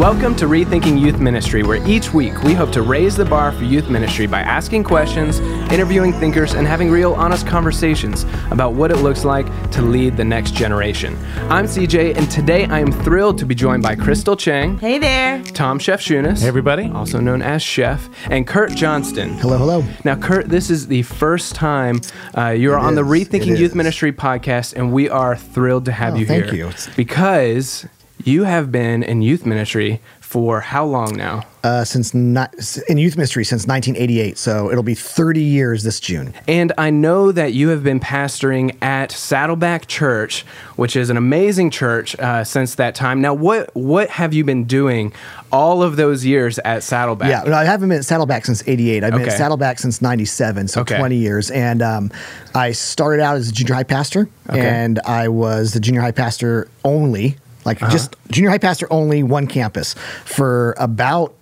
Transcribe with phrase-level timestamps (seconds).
[0.00, 3.64] Welcome to Rethinking Youth Ministry, where each week we hope to raise the bar for
[3.64, 5.40] youth ministry by asking questions,
[5.70, 10.24] interviewing thinkers, and having real, honest conversations about what it looks like to lead the
[10.24, 11.18] next generation.
[11.50, 15.42] I'm CJ, and today I am thrilled to be joined by Crystal Chang, Hey there.
[15.44, 16.90] Tom Shefchunas, Hey, everybody.
[16.94, 19.34] also known as Chef, and Kurt Johnston.
[19.34, 19.84] Hello, hello.
[20.06, 22.00] Now, Kurt, this is the first time
[22.38, 23.74] uh, you're on the Rethinking it Youth is.
[23.74, 26.94] Ministry podcast, and we are thrilled to have Oh, you thank here Thank you.
[26.96, 27.86] Because
[28.26, 31.42] you have been in youth ministry for how long now?
[31.64, 32.54] Uh, since not,
[32.88, 36.32] in youth ministry since 1988, so it'll be 30 years this June.
[36.48, 40.42] And I know that you have been pastoring at Saddleback Church,
[40.76, 43.20] which is an amazing church uh, since that time.
[43.20, 45.12] Now, what what have you been doing
[45.52, 47.28] all of those years at Saddleback?
[47.28, 49.02] Yeah, no, I haven't been at Saddleback since '88.
[49.04, 49.32] I've been Okay.
[49.32, 50.96] at Saddleback since '97, so Okay.
[50.96, 51.50] 20 years.
[51.50, 52.10] And um,
[52.54, 54.60] I started out as a junior high pastor, Okay.
[54.60, 57.90] and I was the junior high pastor only, like Uh-huh.
[57.92, 59.94] just junior high pastor only, one campus
[60.24, 61.34] for about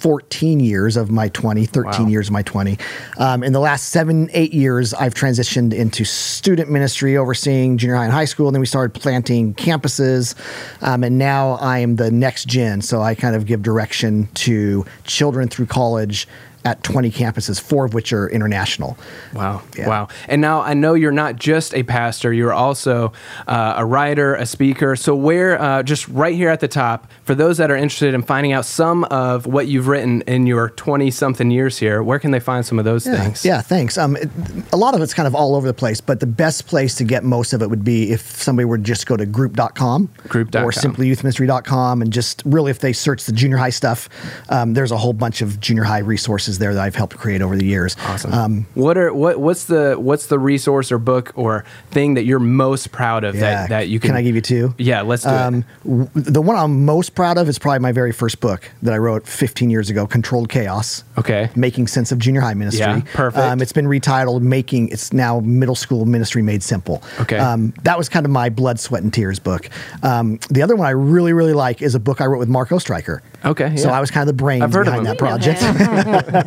[0.00, 2.08] 14 years of my 20, 13 Wow.
[2.10, 2.76] years of my 20.
[3.18, 8.04] Um, in the last seven, eight years, I've transitioned into student ministry, overseeing junior high
[8.04, 8.48] and high school.
[8.48, 10.34] And then we started planting campuses.
[10.82, 12.82] Um, and now I am the next gen.
[12.82, 16.26] So I kind of give direction to children through college
[16.64, 18.96] at 20 campuses, four of which are international.
[19.34, 19.62] Wow.
[19.76, 19.88] Yeah.
[19.88, 20.08] Wow.
[20.28, 23.12] And now I know you're not just a pastor, you're also
[23.46, 24.94] uh, a writer, a speaker.
[24.96, 28.22] So, where, uh, just right here at the top, for those that are interested in
[28.22, 32.30] finding out some of what you've written in your 20 something years here, where can
[32.30, 33.44] they find some of those Yeah, things?
[33.44, 33.98] Yeah, thanks.
[33.98, 34.30] Um, it,
[34.72, 37.04] a lot of it's kind of all over the place, but the best place to
[37.04, 40.64] get most of it would be if somebody were to just go to group.com, Group.com.
[40.64, 44.08] or simplyyouthministry.com and just really if they search the junior high stuff,
[44.48, 47.56] um, there's a whole bunch of junior high resources there that I've helped create over
[47.56, 47.96] the years.
[48.06, 48.32] Awesome.
[48.32, 52.38] Um, what are what what's the what's the resource or book or thing that you're
[52.38, 53.40] most proud of yeah.
[53.40, 54.08] that that you can?
[54.10, 54.74] Can I give you two?
[54.78, 55.64] Yeah, let's do Um, it.
[55.84, 58.98] w- the one I'm most proud of is probably my very first book that I
[58.98, 61.04] wrote 15 years ago, Controlled Chaos.
[61.18, 61.50] Okay.
[61.54, 62.80] Making Sense of Junior High Ministry.
[62.80, 63.42] Yeah, perfect.
[63.42, 67.02] Um, it's been retitled Making, it's now Middle School Ministry Made Simple.
[67.20, 67.38] Okay.
[67.38, 69.68] Um, that was kind of my blood, sweat, and tears book.
[70.02, 72.68] Um, the other one I really, really like is a book I wrote with Mark
[72.70, 73.20] Oestreicher.
[73.44, 73.90] Okay, So.
[73.90, 75.60] I was kind of the brains I've heard of behind that project.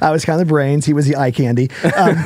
[0.00, 0.86] I was kind of the brains.
[0.86, 1.70] He was the eye candy.
[1.96, 2.16] Um,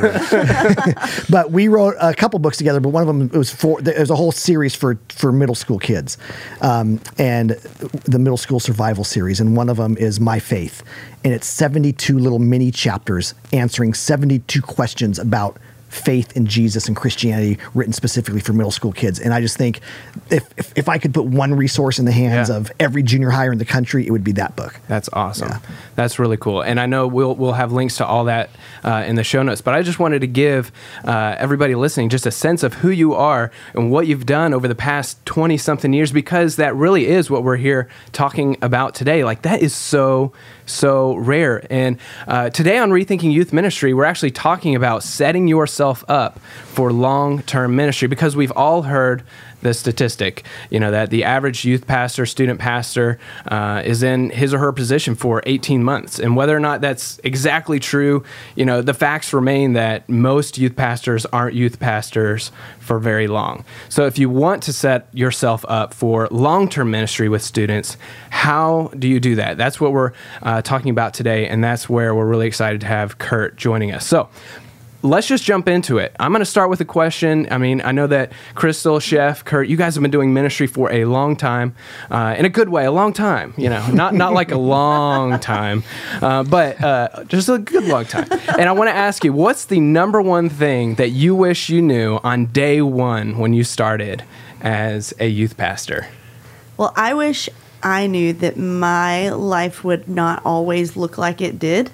[1.31, 2.81] but we wrote a couple books together.
[2.81, 5.78] But one of them it was for there's a whole series for for middle school
[5.78, 6.19] kids,
[6.61, 9.41] um, and the middle school survival series.
[9.41, 10.83] And one of them is My Faith,
[11.25, 15.59] and it's 72 little mini chapters answering 72 questions about
[15.89, 19.21] faith in Jesus and Christianity written specifically for middle school kids.
[19.21, 19.81] And I just think
[20.31, 22.57] if if, if I could put one resource in the hands Yeah.
[22.57, 24.81] of every junior higher in the country, it would be that book.
[24.89, 25.49] That's awesome.
[25.49, 25.59] Yeah.
[25.95, 26.61] That's really cool.
[26.63, 28.51] And I know we'll we'll have links to all that
[28.85, 29.61] uh, in the show notes.
[29.61, 30.73] But I just wanted to give
[31.05, 34.69] uh, everybody listening just a sense of who you are and what you've done over
[34.69, 39.25] the past twenty something years, because that really is what we're here talking about today.
[39.25, 40.33] Like that is so
[40.66, 41.66] so rare.
[41.71, 46.93] And uh, today on Rethinking Youth Ministry, we're actually talking about setting yourself up for
[46.93, 49.22] long term ministry because we've all heard
[49.62, 53.19] the statistic, you know, that the average youth pastor, student pastor,
[53.49, 56.19] uh, is in his or her position for 18 months.
[56.19, 58.25] And whether or not that's exactly true,
[58.55, 63.65] you know, the facts remain that most youth pastors aren't youth pastors for very long.
[63.89, 67.97] So if you want to set yourself up for long term ministry with students,
[68.31, 69.56] how do you do that?
[69.56, 70.12] That's what we're
[70.43, 71.49] uh, talking about today.
[71.49, 74.06] And that's where we're really excited to have Kurt joining us.
[74.06, 74.28] So,
[75.03, 76.15] let's just jump into it.
[76.19, 77.47] I'm going to start with a question.
[77.51, 80.91] I mean, I know that Crystal, Chef, Kurt, you guys have been doing ministry for
[80.93, 81.75] a long time,
[82.11, 83.55] uh, in a good way, a long time.
[83.57, 85.84] You know, not not like a long time,
[86.21, 88.29] uh, but uh, just a good long time.
[88.59, 91.83] And I want to ask you, what's the number one thing that you wish you
[91.83, 94.25] knew on day one when you started
[94.61, 96.09] as a youth pastor?
[96.77, 97.49] Well, I wish
[97.83, 101.91] I knew that my life would not always look like it did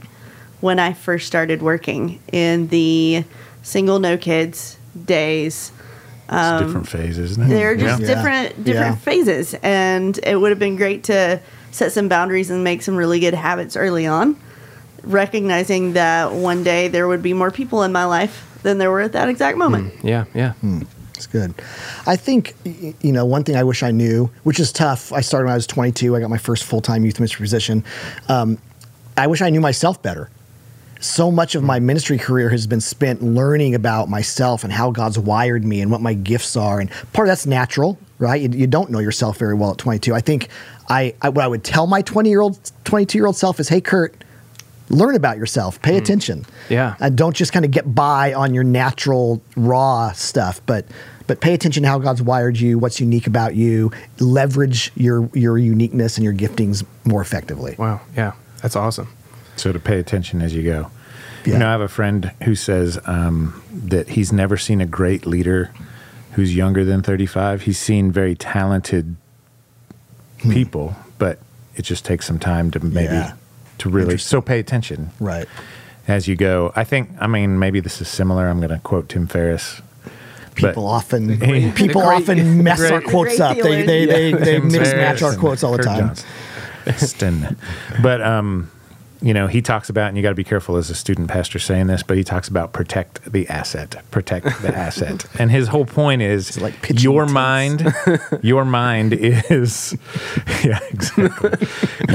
[0.62, 3.24] when I first started working in the
[3.62, 5.72] single no kids days.
[6.24, 7.48] It's um, different phases, isn't it?
[7.48, 8.06] They're just Yeah.
[8.06, 9.04] different different Yeah.
[9.04, 11.40] phases, and it would have been great to
[11.72, 14.36] set some boundaries and make some really good habits early on,
[15.02, 19.00] recognizing that one day there would be more people in my life than there were
[19.00, 19.62] at that exact hmm.
[19.64, 19.92] moment.
[20.02, 20.52] Yeah, yeah.
[20.54, 20.82] Hmm.
[21.16, 21.54] It's good.
[22.06, 25.12] I think, you know, one thing I wish I knew, which is tough.
[25.12, 26.16] I started when I was 22.
[26.16, 27.84] I got my first full time youth ministry position.
[28.28, 28.58] Um,
[29.16, 30.30] I wish I knew myself better.
[31.02, 35.18] So much of my ministry career has been spent learning about myself and how God's
[35.18, 36.78] wired me and what my gifts are.
[36.78, 38.40] And part of that's natural, right?
[38.40, 40.14] You, you don't know yourself very well at 22.
[40.14, 40.48] I think
[40.88, 43.68] I, I what I would tell my 20 year old, 22 year old self is,
[43.68, 44.14] hey, Kurt,
[44.90, 46.46] learn about yourself, pay attention.
[46.68, 46.94] Yeah.
[47.00, 50.86] Uh, don't just kind of get by on your natural raw stuff, but
[51.26, 53.90] but pay attention to how God's wired you, what's unique about you,
[54.20, 57.74] leverage your your uniqueness and your giftings more effectively.
[57.76, 58.02] Wow.
[58.16, 58.34] Yeah.
[58.60, 59.08] That's awesome.
[59.62, 60.90] So to pay attention as you go.
[61.46, 61.52] Yeah.
[61.52, 65.24] You know, I have a friend who says um, that he's never seen a great
[65.24, 65.70] leader
[66.32, 67.62] who's younger than 35.
[67.62, 69.14] He's seen very talented
[70.38, 71.38] people, but
[71.76, 73.34] it just takes some time to maybe Yeah.
[73.78, 75.46] to really so pay attention Right.
[76.08, 76.72] as you go.
[76.74, 78.48] I think I mean maybe this is similar.
[78.48, 79.80] I'm going to quote Tim Ferriss.
[80.60, 83.56] But- People often Great- people great- often mess our quotes Great up.
[83.58, 86.14] They they they, they Tim mix Ferriss our quotes all the Kurt time.
[86.84, 87.56] Johnston.
[88.02, 88.68] but um,
[89.22, 91.58] you know, he talks about, and you got to be careful as a student pastor
[91.58, 95.84] saying this, but he talks about protect the asset, protect the asset, and his whole
[95.86, 97.32] point is like your tents.
[97.32, 97.94] mind,
[98.42, 99.96] your mind is,
[100.64, 101.68] yeah, exactly.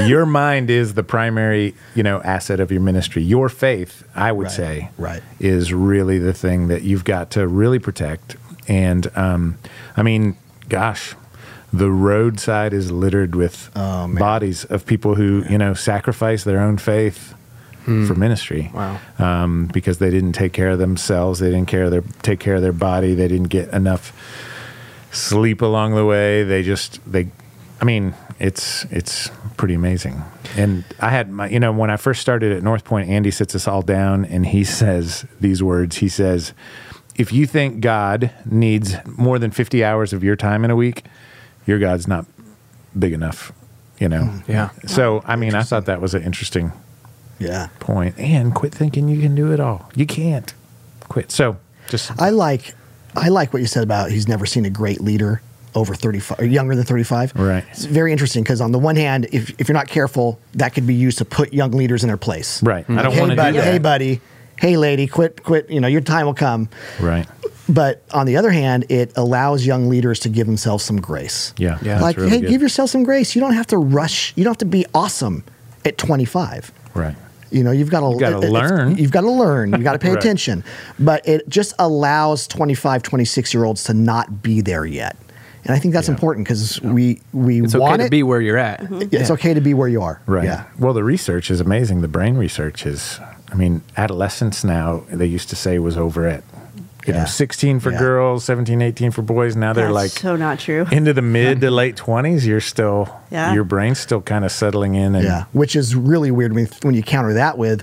[0.06, 3.22] your mind is the primary, you know, asset of your ministry.
[3.22, 5.22] Your faith, I would Right, say, right.
[5.40, 8.36] is really the thing that you've got to really protect.
[8.68, 9.56] And um,
[9.96, 10.36] I mean,
[10.68, 11.14] gosh,
[11.72, 16.78] the roadside is littered with Oh, bodies of people who you know sacrifice their own
[16.78, 17.34] faith
[17.84, 18.70] for ministry.
[18.74, 19.00] Wow.
[19.18, 22.56] Um, because they didn't take care of themselves, they didn't care of their take care
[22.56, 24.12] of their body, they didn't get enough
[25.10, 26.42] sleep along the way.
[26.42, 27.28] They just they,
[27.80, 30.22] I mean, it's it's pretty amazing.
[30.56, 33.54] And I had my, you know, when I first started at North Point, Andy sits
[33.54, 35.96] us all down and he says these words.
[35.96, 36.52] He says,
[37.16, 41.04] "If you think God needs more than fifty hours of your time in a week,
[41.68, 42.26] your God's not
[42.98, 43.52] big enough."
[44.00, 44.22] You know.
[44.22, 44.70] Mm, yeah.
[44.86, 46.72] So I mean, I thought that was an interesting
[47.38, 47.68] Yeah.
[47.80, 48.14] point.
[48.18, 49.90] And quit thinking you can do it all.
[49.94, 50.52] You can't.
[51.08, 51.30] Quit.
[51.32, 51.56] So
[51.88, 52.74] just I like
[53.16, 55.40] I like what you said about he's never seen a great leader
[55.74, 57.32] over 35 or younger than 35.
[57.36, 57.64] Right.
[57.70, 60.86] It's very interesting because on the one hand, if, if you're not careful, that could
[60.86, 62.62] be used to put young leaders in their place.
[62.62, 62.84] Right.
[62.88, 63.54] I don't hey, wanna do that.
[63.64, 64.20] Hey, buddy.
[64.56, 65.70] Hey, lady, quit, quit.
[65.70, 66.68] You know, your time will come.
[67.00, 67.26] right.
[67.68, 71.52] But on the other hand, it allows young leaders to give themselves some grace.
[71.58, 71.78] Yeah.
[71.82, 72.00] Yeah.
[72.00, 72.50] like, really hey, good.
[72.50, 73.34] give yourself some grace.
[73.34, 74.32] You don't have to rush.
[74.36, 75.44] You don't have to be awesome
[75.84, 76.72] at 25.
[76.94, 77.14] right.
[77.50, 78.98] You know, you've got to gotta it- learn.
[78.98, 79.72] You've got to learn.
[79.72, 80.18] You've got to pay Right.
[80.18, 80.62] attention.
[80.98, 85.16] But it just allows 25, 26 year olds to not be there yet.
[85.64, 86.14] And I think that's Yeah.
[86.14, 88.80] important because we we It's okay want to be where you're at.
[88.80, 89.08] Mm-hmm.
[89.14, 90.20] it's okay to be where you are.
[90.26, 90.44] Right.
[90.44, 90.64] Yeah.
[90.78, 92.02] Well, the research is amazing.
[92.02, 93.18] The brain research is,
[93.50, 96.44] I mean, adolescence now, they used to say was over at,
[97.08, 97.20] you Yeah.
[97.20, 97.98] know, 16 for Yeah.
[97.98, 99.56] girls, 17, 18 for boys.
[99.56, 100.86] Now they're That's like so not true.
[100.92, 102.46] into the mid to late 20s.
[102.46, 103.54] You're still, Yeah.
[103.54, 105.14] your brain's still kind of settling in.
[105.14, 105.44] And Yeah.
[105.52, 107.82] Which is really weird when, when you counter that with,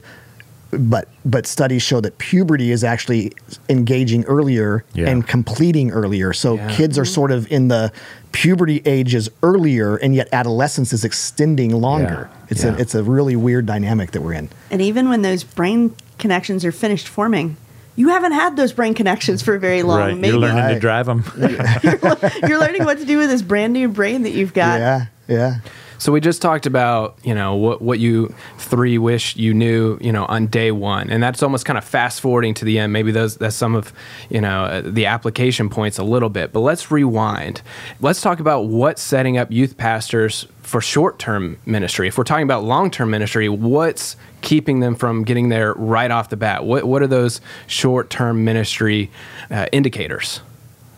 [0.71, 3.31] but but studies show that puberty is actually
[3.69, 5.07] engaging earlier Yeah.
[5.09, 6.33] and completing earlier.
[6.33, 6.67] So Yeah.
[6.69, 7.13] kids are mm-hmm.
[7.13, 7.91] sort of in the
[8.31, 12.29] puberty ages earlier, and yet adolescence is extending longer.
[12.29, 12.45] Yeah.
[12.49, 12.75] It's Yeah.
[12.75, 14.49] a it's a really weird dynamic that we're in.
[14.69, 17.55] And even when those brain connections are finished forming,
[17.95, 19.99] you haven't had those brain connections for very long.
[19.99, 20.17] right.
[20.17, 21.23] Maybe You're learning to drive them.
[22.47, 24.79] you're learning what to do with this brand new brain that you've got.
[24.79, 25.55] Yeah, yeah.
[25.97, 30.11] So we just talked about, you know, what what you three wish you knew, you
[30.11, 32.93] know, on day one, and that's almost kind of fast forwarding to the end.
[32.93, 33.93] Maybe those that's some of,
[34.29, 36.51] you know, uh, the application points a little bit.
[36.51, 37.61] But let's rewind.
[38.01, 42.07] Let's talk about what setting up youth pastors for short term ministry.
[42.07, 46.29] If we're talking about long term ministry, what's keeping them from getting there right off
[46.29, 46.65] the bat?
[46.65, 49.11] What what are those short term ministry
[49.49, 50.41] uh, indicators?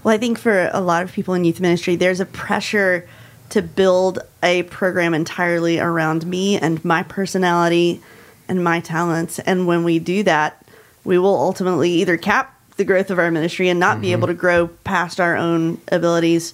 [0.04, 3.08] Well, I think for a lot of people in youth ministry, there's a pressure
[3.50, 8.02] to build a program entirely around me and my personality
[8.48, 9.40] and my talents.
[9.40, 10.66] And when we do that,
[11.04, 14.14] we will ultimately either cap the growth of our ministry and not be mm-hmm.
[14.14, 16.54] able to grow past our own abilities,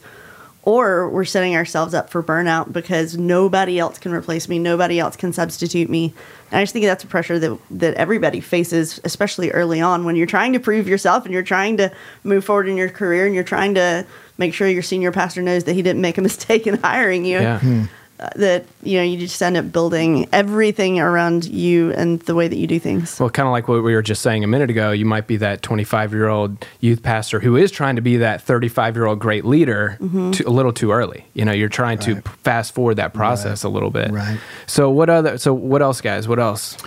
[0.64, 5.16] or we're setting ourselves up for burnout because nobody else can replace me, nobody else
[5.16, 6.14] can substitute me.
[6.52, 10.16] And I just think that's a pressure that that everybody faces, especially early on when
[10.16, 11.92] you're trying to prove yourself and you're trying to
[12.24, 14.06] move forward in your career and you're trying to
[14.38, 17.40] make sure your senior pastor knows that he didn't make a mistake in hiring you.
[17.40, 17.60] Yeah.
[17.64, 17.88] Uh,
[18.36, 22.56] that you know you just end up building everything around you and the way that
[22.56, 23.20] you do things.
[23.20, 25.38] Well, kind of like what we were just saying a minute ago, you might be
[25.38, 29.20] that 25 year old youth pastor who is trying to be that 35 year old
[29.20, 31.26] great leader too, a little too early.
[31.34, 32.24] You know, you're trying to Right.
[32.24, 34.12] p- fast forward that process a little bit.
[34.12, 34.40] Right.
[34.68, 35.38] So what other?
[35.38, 36.28] So what else, guys?
[36.28, 36.78] What else?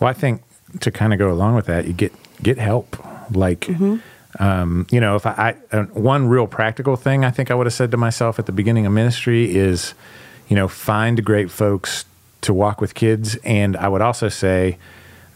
[0.00, 0.42] Well, I think
[0.80, 2.96] to kind of go along with that, you get get help.
[3.34, 3.68] Like,
[4.40, 7.66] um, you know, if I, I uh, one real practical thing I think I would
[7.66, 9.94] have said to myself at the beginning of ministry is,
[10.52, 12.04] you know, find great folks
[12.42, 14.76] to walk with kids, and I would also say,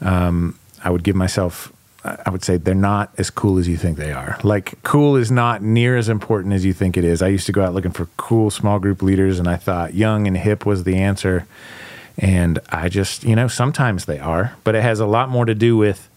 [0.02, 1.72] um, I would give myself.
[2.04, 4.38] I would say they're not as cool as you think they are.
[4.42, 7.22] Like, cool is not near as important as you think it is.
[7.22, 10.26] I used to go out looking for cool small group leaders, and I thought young
[10.26, 11.46] and hip was the answer
[12.18, 15.54] And I just, you know, sometimes they are, but it has a lot more to
[15.54, 16.08] do with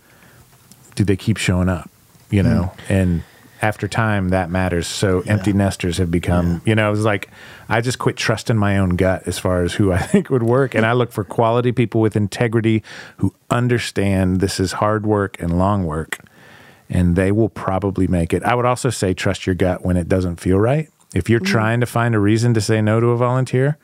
[0.96, 1.90] do they keep showing up,
[2.30, 2.72] you know?
[2.90, 3.24] And
[3.62, 4.88] after time, that matters.
[4.88, 7.30] So empty nesters have become, you know, it was like
[7.68, 10.76] I just quit trusting my own gut as far as who I think would work.
[10.76, 12.84] And I look for quality people with integrity
[13.18, 16.20] who understand this is hard work and long work,
[16.90, 18.44] and they will probably make it.
[18.44, 20.90] I would also say trust your gut when it doesn't feel right.
[21.14, 21.52] If you're mm-hmm.
[21.52, 23.78] trying to find a reason to say no to a volunteer,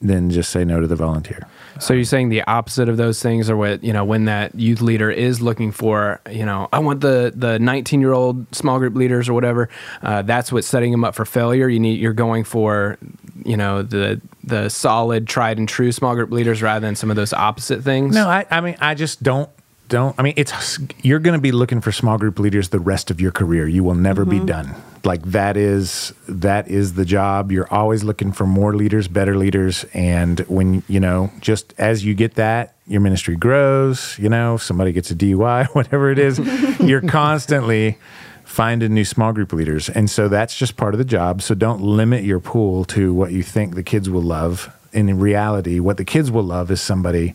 [0.00, 1.46] then just say no to the volunteer.
[1.80, 4.80] So you're saying the opposite of those things are what you know when that youth
[4.80, 6.20] leader is looking for.
[6.30, 9.68] You know, I want the the 19 year old small group leaders or whatever.
[10.02, 11.68] Uh, that's what's setting them up for failure.
[11.68, 12.98] You need you're going for
[13.44, 17.16] you know the the solid tried and true small group leaders rather than some of
[17.16, 18.14] those opposite things.
[18.14, 19.50] No, I, I mean, I just don't
[19.88, 20.14] don't.
[20.18, 23.20] I mean, it's you're going to be looking for small group leaders the rest of
[23.20, 23.66] your career.
[23.66, 24.46] You will never be mm-hmm.
[24.46, 24.74] done.
[25.04, 27.50] Like that is that is the job.
[27.50, 32.14] You're always looking for more leaders, better leaders, and when you know, just as you
[32.14, 34.18] get that, your ministry grows.
[34.18, 36.38] You know, somebody gets a DUI, whatever it is,
[36.80, 37.98] you're constantly
[38.44, 41.42] finding new small group leaders, and so that's just part of the job.
[41.42, 44.74] So don't limit your pool to what you think the kids will love.
[44.90, 47.34] In reality, what the kids will love is somebody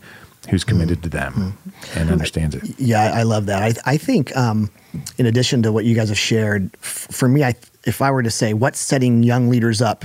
[0.50, 1.56] who's committed to them
[1.96, 2.64] and understands it.
[2.78, 3.62] Yeah, I I love that.
[3.86, 4.70] I, I think, um,
[5.18, 8.22] in addition to what you guys have shared, f- for me, I, if I were
[8.22, 10.04] to say what's setting young leaders up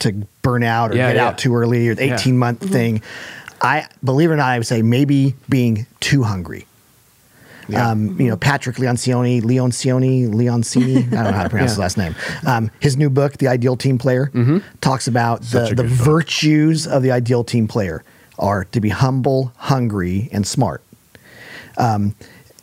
[0.00, 1.26] to burn out or Yeah, get yeah.
[1.28, 2.14] out too early or the Yeah.
[2.14, 3.02] 18 month thing,
[3.62, 6.66] I believe it or not, I would say maybe being too hungry.
[7.68, 7.90] Yeah.
[7.90, 11.96] Um, you know, Patrick Leoncioni, Leoncioni, Leoncini, I don't know how to pronounce his last
[11.98, 12.14] name.
[12.46, 14.30] Um, his new book, The Ideal Team Player,
[14.80, 18.04] talks about Such the, the virtues of the ideal team player
[18.38, 20.82] are to be humble, hungry, and smart.
[21.78, 22.14] Um,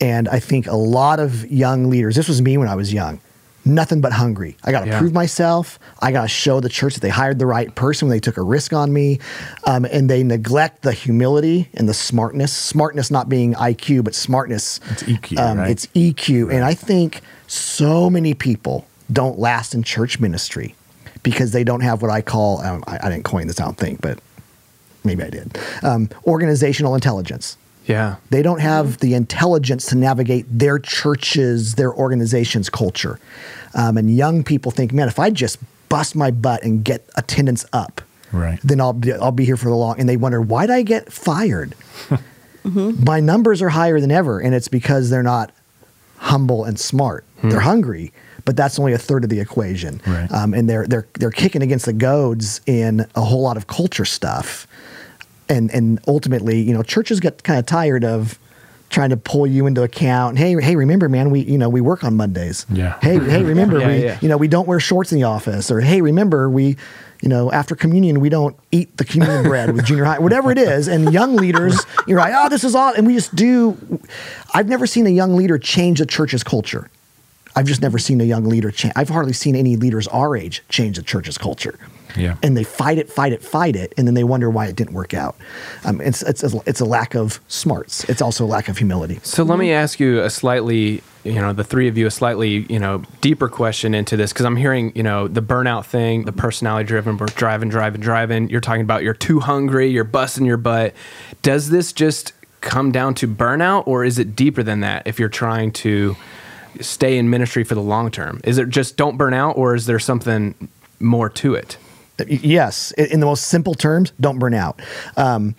[0.02, 3.20] and I think a lot of young leaders, this was me when I was young,
[3.64, 4.58] nothing but hungry.
[4.64, 5.00] I got to Yeah.
[5.00, 5.80] prove myself.
[6.02, 8.38] I got to show the church that they hired the right person when they took
[8.38, 9.20] a risk on me.
[9.66, 12.52] Um, and they neglect the humility and the smartness.
[12.52, 14.80] Smartness not being IQ, but smartness.
[14.92, 15.70] It's EQ, Um, right?
[15.72, 16.50] It's EQ.
[16.52, 20.76] And I think so many people don't last in church ministry
[21.22, 23.78] because they don't have what I call, um, I, I didn't coin this, I don't
[23.78, 24.20] think, but
[25.04, 27.58] maybe I did, um, organizational intelligence.
[27.86, 28.16] yeah.
[28.30, 33.20] They don't have the intelligence to navigate their churches, their organization's culture.
[33.76, 35.58] Um, and young people think, man, if I just
[35.90, 38.60] bust my butt and get attendance up, Right.
[38.64, 40.00] then I'll be, I'll be here for the long.
[40.00, 41.76] And they wonder, why'd I get fired?
[42.64, 44.40] My numbers are higher than ever.
[44.40, 45.52] And it's because they're not
[46.18, 47.26] humble and smart.
[47.44, 48.14] They're hungry,
[48.46, 50.00] but that's only a third of the equation.
[50.08, 50.32] Right.
[50.32, 54.06] Um, and they're, they're, they're kicking against the goads in a whole lot of culture
[54.06, 54.66] stuff
[55.50, 58.38] and and ultimately, you know, churches get kind of tired of
[58.90, 60.38] trying to pull you into account.
[60.38, 62.66] Hey, hey, remember, man, we you know we work on Mondays.
[62.70, 62.98] Yeah.
[63.02, 64.18] Hey, hey, remember, Yeah, we yeah.
[64.22, 66.78] you know we don't wear shorts in the office, or hey, remember, we
[67.22, 70.58] you know after communion we don't eat the communion bread with junior high, whatever it
[70.58, 70.88] is.
[70.88, 73.78] And young leaders, you're like, oh, this is all, and we just do.
[74.54, 76.90] I've never seen a young leader change a church's culture.
[77.56, 78.94] I've just never seen a young leader change.
[78.96, 81.78] I've hardly seen any leaders our age change the church's culture
[82.16, 82.36] Yeah.
[82.42, 84.94] and they fight it, fight it, fight it, and then they wonder why it didn't
[84.94, 85.36] work out.
[85.86, 88.04] Um, it's, it's, a, it's a lack of smarts.
[88.10, 89.20] It's also a lack of humility.
[89.24, 92.66] So let me ask you a slightly, you know, the three of you a slightly,
[92.74, 96.32] you know, deeper question into this because I'm hearing, you know, the burnout thing, the
[96.34, 98.50] personality driven, we're driving, driving, driving.
[98.50, 100.94] You're talking about you're too hungry, you're busting your butt.
[101.44, 105.28] Does this just come down to burnout or is it deeper than that if you're
[105.30, 106.16] trying to
[106.82, 108.42] stay in ministry for the long term?
[108.44, 110.56] Is it just don't burn out or is there something
[111.00, 111.78] more to it?
[112.28, 114.80] Yes, in the most simple terms, don't burn out.
[115.18, 115.56] Um,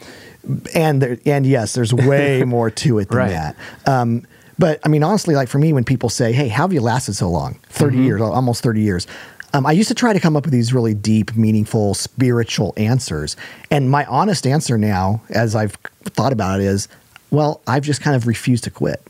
[0.75, 3.31] and there, and yes, there's way more to it than Right.
[3.31, 3.57] that.
[3.87, 4.27] Um,
[4.59, 7.15] but I mean, honestly, like for me, when people say, "Hey, how have you lasted
[7.15, 7.59] so long?
[7.71, 9.07] 30 years, almost thirty years."
[9.53, 13.37] Um, I used to try to come up with these really deep, meaningful, spiritual answers.
[13.71, 15.73] And my honest answer now, as I've
[16.05, 16.89] thought about it, is,
[17.31, 19.01] well, I've just kind of refused to quit.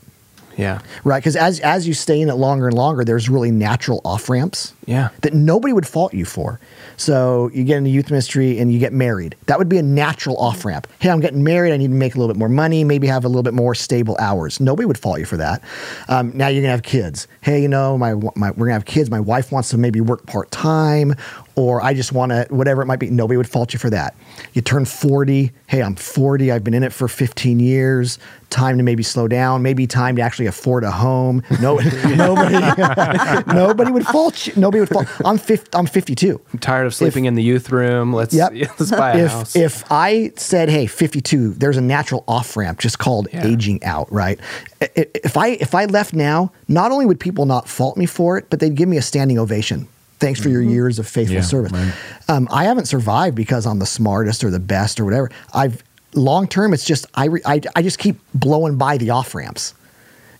[0.57, 0.79] Yeah.
[1.03, 4.29] Right, because as as you stay in it longer and longer, there's really natural off
[4.29, 4.73] ramps.
[4.87, 5.09] Yeah.
[5.21, 6.59] that nobody would fault you for.
[6.95, 9.35] So you get into youth ministry and you get married.
[9.47, 10.85] That would be a natural off ramp.
[10.99, 11.73] Hey, I'm getting married.
[11.73, 12.83] I need to make a little bit more money.
[12.83, 14.59] Maybe have a little bit more stable hours.
[14.59, 15.63] Nobody would fault you for that.
[16.07, 17.27] Um, now you're gonna have kids.
[17.41, 19.09] Hey, you know, my, my we're gonna have kids.
[19.09, 21.15] My wife wants to maybe work part time,
[21.55, 23.09] or I just want to whatever it might be.
[23.09, 24.15] Nobody would fault you for that.
[24.53, 25.51] You turn 40.
[25.67, 26.51] Hey, I'm 40.
[26.51, 28.19] I've been in it for 15 years.
[28.49, 29.61] Time to maybe slow down.
[29.63, 31.43] Maybe time to actually afford a home.
[31.61, 31.77] No,
[32.15, 32.55] nobody,
[33.53, 34.53] nobody would fault you.
[34.55, 35.07] Nobody would fault.
[35.25, 36.39] I'm 50, I'm 52.
[36.53, 38.13] I'm tired of sleeping in the youth room.
[38.13, 38.53] Let's Yep.
[38.79, 39.55] let's buy a if, house.
[39.55, 43.45] If I said, "Hey, 52," there's a natural off ramp just called Yeah.
[43.47, 44.39] aging out, right?
[44.81, 48.49] If I if I left now, not only would people not fault me for it,
[48.49, 49.87] but they'd give me a standing ovation.
[50.25, 51.71] Thanks for your years of faithful Yeah, service.
[51.71, 51.93] right.
[52.27, 55.29] Um, I haven't survived because I'm the smartest or the best or whatever.
[55.53, 55.83] I've
[56.15, 59.73] long term, it's just I, re, I I just keep blowing by the off ramps.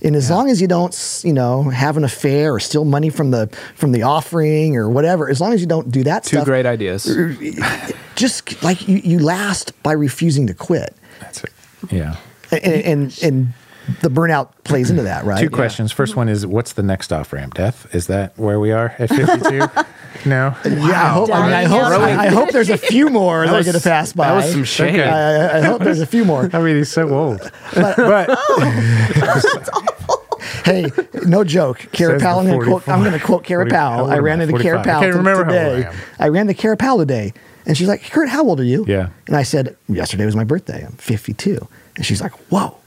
[0.01, 3.32] And as long as you don't, you know, have an affair or steal money from
[3.32, 6.46] the from the offering or whatever, as long as you don't do that Two stuff,
[6.46, 7.06] great ideas.
[8.15, 11.51] just like you, you last by refusing to quit, That's it.
[11.92, 12.15] Yeah.
[12.51, 13.54] and and, and
[14.01, 15.39] the burnout plays into that, right?
[15.39, 15.92] Two questions.
[15.92, 17.54] First one is what's the next off ramp?
[17.54, 17.94] Death?
[17.94, 19.50] Is that where we are at 52?
[20.30, 20.56] no.
[20.65, 21.30] Yeah, I hope.
[21.34, 21.82] I, mean, I hope.
[21.84, 22.01] out.
[22.01, 24.27] I, I hope there's a few more that, are was- going to pass by.
[24.30, 25.00] that was some shade.
[25.00, 26.50] I, I- I hope there's a few more.
[26.51, 27.39] I mean, he's so old.
[27.74, 27.96] But,
[28.39, 29.82] oh,
[30.63, 30.88] Hey,
[31.25, 31.77] no joke.
[31.92, 32.39] Kara Says the Powell.
[32.39, 32.84] I'm going to quote.
[32.84, 32.94] 44.
[32.94, 34.10] I'm going to quote Kara Powell.
[34.10, 34.51] I ran am I?
[34.51, 34.86] into Kara 45.
[34.86, 35.98] Powell can't t- remember how old I today.
[36.20, 37.34] I ran into Kara Powell today,
[37.65, 39.10] and she's like, "Kurt, how old are you?" Yeah.
[39.27, 40.84] And I said, "Yesterday was my birthday.
[40.86, 42.77] I'm 52." And she's like, "Whoa."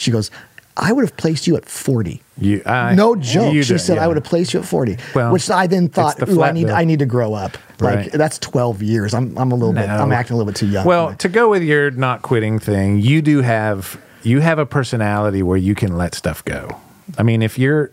[0.00, 0.30] She goes,
[0.76, 3.52] "I would have placed you at 40." you, I, no joke.
[3.52, 4.04] She do- said yeah.
[4.04, 4.96] I would have placed you at 40.
[5.14, 6.74] Well, which I then thought, the "Ooh, I need bill.
[6.76, 8.12] I need to grow up." Like Right.
[8.12, 9.12] that's 12 years.
[9.14, 10.86] I'm I'm a little bit I'm acting a little bit too young.
[10.86, 15.42] Well, to go with your not quitting thing, you do have you have a personality
[15.42, 16.76] where you can let stuff go.
[17.18, 17.90] I mean, if you're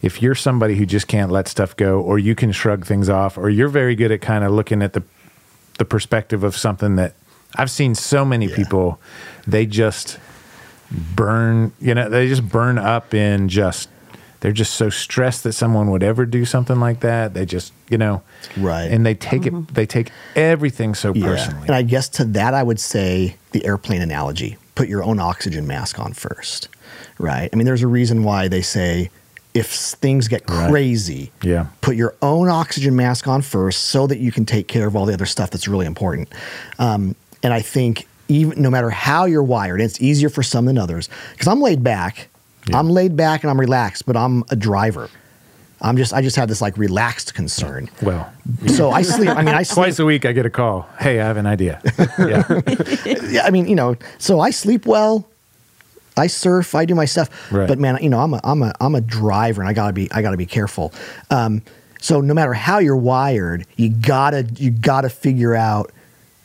[0.00, 3.36] if you're somebody who just can't let stuff go, or you can shrug things off,
[3.36, 5.02] or you're very good at kind of looking at the
[5.78, 7.14] the perspective of something that
[7.56, 8.54] I've seen so many Yeah.
[8.56, 9.00] people,
[9.46, 10.18] they just
[10.90, 11.72] burn.
[11.80, 13.88] You know, they just burn up in just.
[14.40, 17.34] They're just so stressed that someone would ever do something like that.
[17.34, 18.22] They just, you know,
[18.56, 18.84] Right.
[18.84, 19.74] And they take it.
[19.74, 21.26] They take everything so Yeah.
[21.26, 21.66] personally.
[21.66, 25.66] And I guess to that, I would say the airplane analogy put your own oxygen
[25.66, 26.68] mask on first,
[27.18, 27.50] right?
[27.52, 29.10] I mean, there's a reason why they say
[29.54, 30.70] if things get Right.
[30.70, 31.66] crazy, Yeah.
[31.80, 35.04] put your own oxygen mask on first so that you can take care of all
[35.04, 36.28] the other stuff that's really important.
[36.78, 40.78] Um, and I think even no matter how you're wired, it's easier for some than
[40.78, 42.28] others because I'm laid back.
[42.68, 42.78] Yeah.
[42.78, 45.08] I'm laid back and I'm relaxed, but I'm a driver.
[45.80, 47.88] I'm just I just have this like relaxed concern.
[48.02, 48.30] Well,
[48.66, 49.28] So I sleep.
[49.30, 49.74] I mean, I sleep.
[49.76, 50.88] twice a week I get a call.
[50.98, 51.80] Hey, I have an idea.
[52.18, 52.42] yeah.
[53.30, 55.26] yeah, I mean, you know, so I sleep well.
[56.16, 56.74] I surf.
[56.74, 57.30] I do my stuff.
[57.52, 57.68] Right.
[57.68, 60.10] But man, you know, I'm a I'm a I'm a driver, and I gotta be
[60.10, 60.92] I gotta be careful.
[61.30, 61.62] Um,
[62.00, 65.92] so no matter how you're wired, you gotta you gotta figure out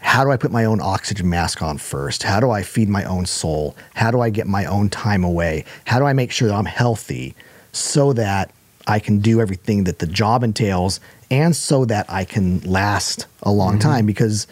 [0.03, 2.23] how do I put my own oxygen mask on first?
[2.23, 3.75] How do I feed my own soul?
[3.95, 5.63] How do I get my own time away?
[5.85, 7.35] How do I make sure that I'm healthy
[7.71, 8.51] so that
[8.85, 10.99] I can do everything that the job entails
[11.31, 13.89] and so that I can last a long mm-hmm.
[13.89, 14.05] time?
[14.05, 14.45] Because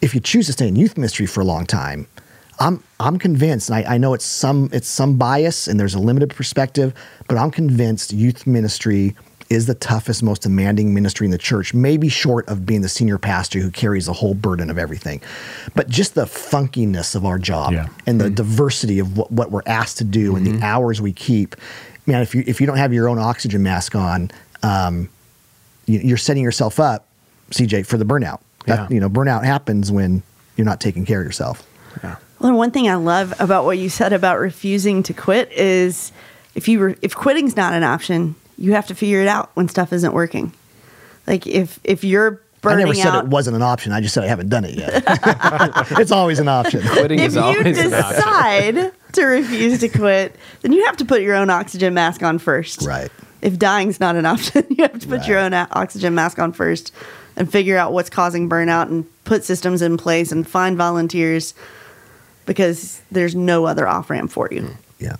[0.00, 2.06] if you choose to stay in youth ministry for a long time,
[2.60, 5.98] I'm I'm convinced, and I, I know it's some it's some bias and there's a
[5.98, 6.94] limited perspective,
[7.26, 9.16] but I'm convinced youth ministry
[9.54, 13.16] is the toughest, most demanding ministry in the church, maybe short of being the senior
[13.18, 15.22] pastor who carries the whole burden of everything.
[15.74, 17.86] But just the funkiness of our job Yeah.
[18.06, 21.56] and the diversity of what, what we're asked to do and the hours we keep.
[22.06, 24.30] Man, if you if you don't have your own oxygen mask on,
[24.62, 25.08] um,
[25.86, 27.06] you, you're setting yourself up,
[27.50, 28.40] CJ, for the burnout.
[28.66, 28.94] That, Yeah.
[28.94, 30.22] You know, burnout happens when
[30.56, 31.66] you're not taking care of yourself.
[32.40, 36.12] Well, one thing I love about what you said about refusing to quit is
[36.54, 39.68] if you re- if quitting's not an option, you have to figure it out when
[39.68, 40.52] stuff isn't working.
[41.26, 43.92] Like if if you're burning I never said out, it wasn't an option.
[43.92, 45.02] I just said I haven't done it yet.
[45.98, 46.82] it's always an option.
[46.82, 47.86] Quitting if is always an option.
[47.86, 51.94] If you decide to refuse to quit, then you have to put your own oxygen
[51.94, 52.82] mask on first.
[52.82, 53.10] Right.
[53.42, 56.52] If dying's not an option, you have to put your own o- oxygen mask on
[56.52, 56.92] first
[57.36, 61.54] and figure out what's causing burnout and put systems in place and find volunteers
[62.46, 64.68] because there's no other off ramp for you.
[64.98, 65.16] Yeah.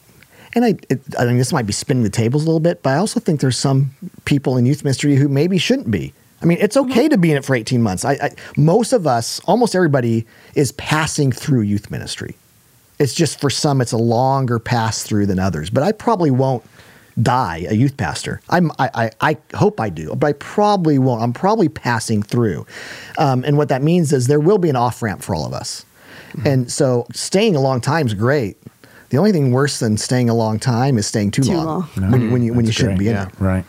[0.54, 2.90] And I, it, I mean, this might be spinning the tables a little bit, but
[2.90, 3.90] I also think there's some
[4.24, 6.12] people in youth ministry who maybe shouldn't be.
[6.42, 8.04] I mean, it's okay to be in it for 18 months.
[8.04, 12.36] I, I, most of us, almost everybody, is passing through youth ministry.
[12.98, 15.70] It's just for some, it's a longer pass through than others.
[15.70, 16.62] But I probably won't
[17.20, 18.40] die a youth pastor.
[18.50, 21.22] I'm, I, I, I hope I do, but I probably won't.
[21.22, 22.66] I'm probably passing through.
[23.18, 25.52] Um, and what that means is there will be an off ramp for all of
[25.52, 25.84] us.
[26.44, 28.56] And so staying a long time is great.
[29.14, 32.10] The only thing worse than staying a long time is staying too, Too long, long.
[32.10, 33.04] when, you- when you when you shouldn't great.
[33.04, 33.28] be in Yeah.
[33.28, 33.34] it.
[33.38, 33.64] Right.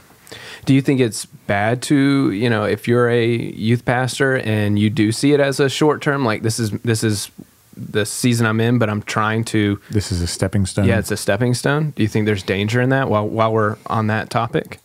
[0.65, 4.89] Do you think it's bad to, you know, if you're a youth pastor and you
[4.89, 7.29] do see it as a short term, like this is this is
[7.77, 10.85] the season I'm in, but I'm trying to This is a stepping stone.
[10.85, 11.93] yeah, it's a stepping stone.
[11.95, 14.79] Do you think there's danger in that while while we're on that topic?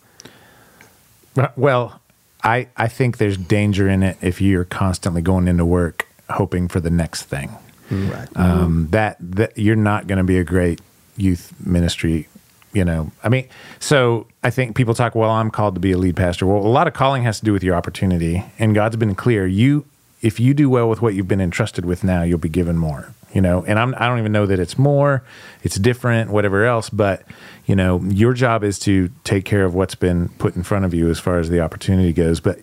[1.39, 2.03] Uh, well,
[2.45, 6.81] I, I think there's danger in it if you're constantly going into work hoping for
[6.81, 7.49] the next thing.
[7.91, 8.29] Right.
[8.37, 10.81] Um, that, that you're not going to be a great
[11.17, 12.29] youth ministry.
[12.73, 13.49] You know, I mean,
[13.81, 16.47] so I think people talk, well, I'm called to be a lead pastor.
[16.47, 19.45] Well, a lot of calling has to do with your opportunity, and God's been clear.
[19.45, 19.87] You,
[20.23, 23.13] if you do well with what you've been entrusted with now, you'll be given more.
[23.33, 25.25] You know, and I'm, I don't even know that it's more,
[25.63, 26.91] it's different, whatever else.
[26.91, 27.25] But
[27.67, 30.95] you know, your job is to take care of what's been put in front of
[30.95, 32.41] you as far as the opportunity goes.
[32.41, 32.61] But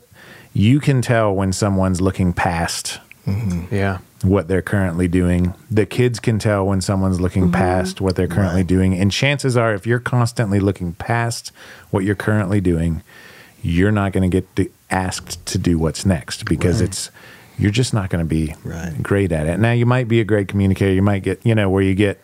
[0.53, 3.75] you can tell when someone's looking past Mm-hmm.
[3.75, 3.99] Yeah.
[4.23, 5.53] what they're currently doing.
[5.69, 7.51] The kids can tell when someone's looking mm-hmm.
[7.53, 8.93] past what they're currently doing.
[8.97, 11.51] And chances are, if you're constantly looking past
[11.91, 13.03] what you're currently doing,
[13.61, 17.11] you're not going to get asked to do what's next because it's
[17.59, 18.93] you're just not going to be Right.
[19.03, 19.59] great at it.
[19.59, 20.93] Now you might be a great communicator.
[20.93, 22.23] You might get you know where you get,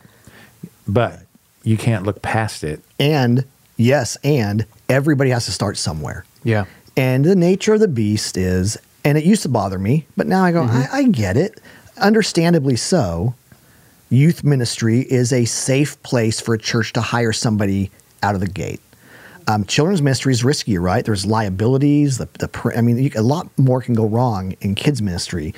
[0.88, 1.20] but
[1.64, 2.82] you can't look past it.
[3.00, 3.46] And
[3.78, 6.24] yes, and everybody has to start somewhere.
[6.44, 6.66] Yeah.
[6.96, 10.44] And the nature of the beast is, and it used to bother me, but now
[10.44, 11.60] I go, I, I get it.
[11.98, 13.36] Understandably so.
[14.10, 18.48] Youth ministry is a safe place for a church to hire somebody out of the
[18.48, 18.80] gate.
[19.48, 21.04] Um, children's ministry is riskier, right?
[21.04, 22.18] There's liabilities.
[22.18, 25.54] The, the I mean, you, a lot more can go wrong in kids ministry.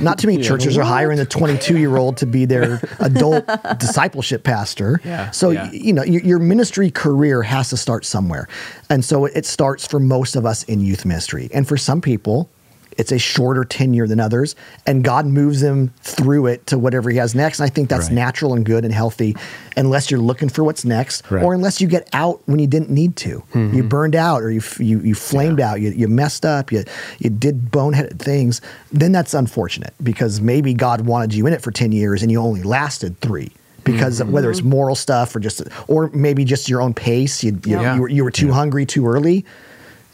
[0.00, 3.46] Not too many churches are hiring the 22 year old to be their adult
[3.78, 5.00] discipleship pastor.
[5.04, 5.70] Yeah, So yeah.
[5.70, 8.48] you know your, your ministry career has to start somewhere,
[8.88, 12.50] and so it starts for most of us in youth ministry, and for some people.
[12.98, 14.56] It's a shorter tenure than others,
[14.86, 17.60] and God moves them through it to whatever He has next.
[17.60, 18.14] And I think that's Right.
[18.14, 19.36] natural and good and healthy,
[19.76, 21.42] unless you're looking for what's next, Right.
[21.44, 23.42] or unless you get out when you didn't need to.
[23.54, 23.76] Mm-hmm.
[23.76, 26.84] You burned out, or you you, you flamed out, you, you messed up, you
[27.18, 28.60] you did boneheaded things.
[28.92, 32.40] Then that's unfortunate because maybe God wanted you in it for ten years and you
[32.40, 33.50] only lasted three.
[33.84, 34.70] Because of whether it's mm-hmm.
[34.70, 37.94] moral stuff or just, or maybe just your own pace, you you, Yeah.
[37.94, 39.44] you, were, you were too hungry too early,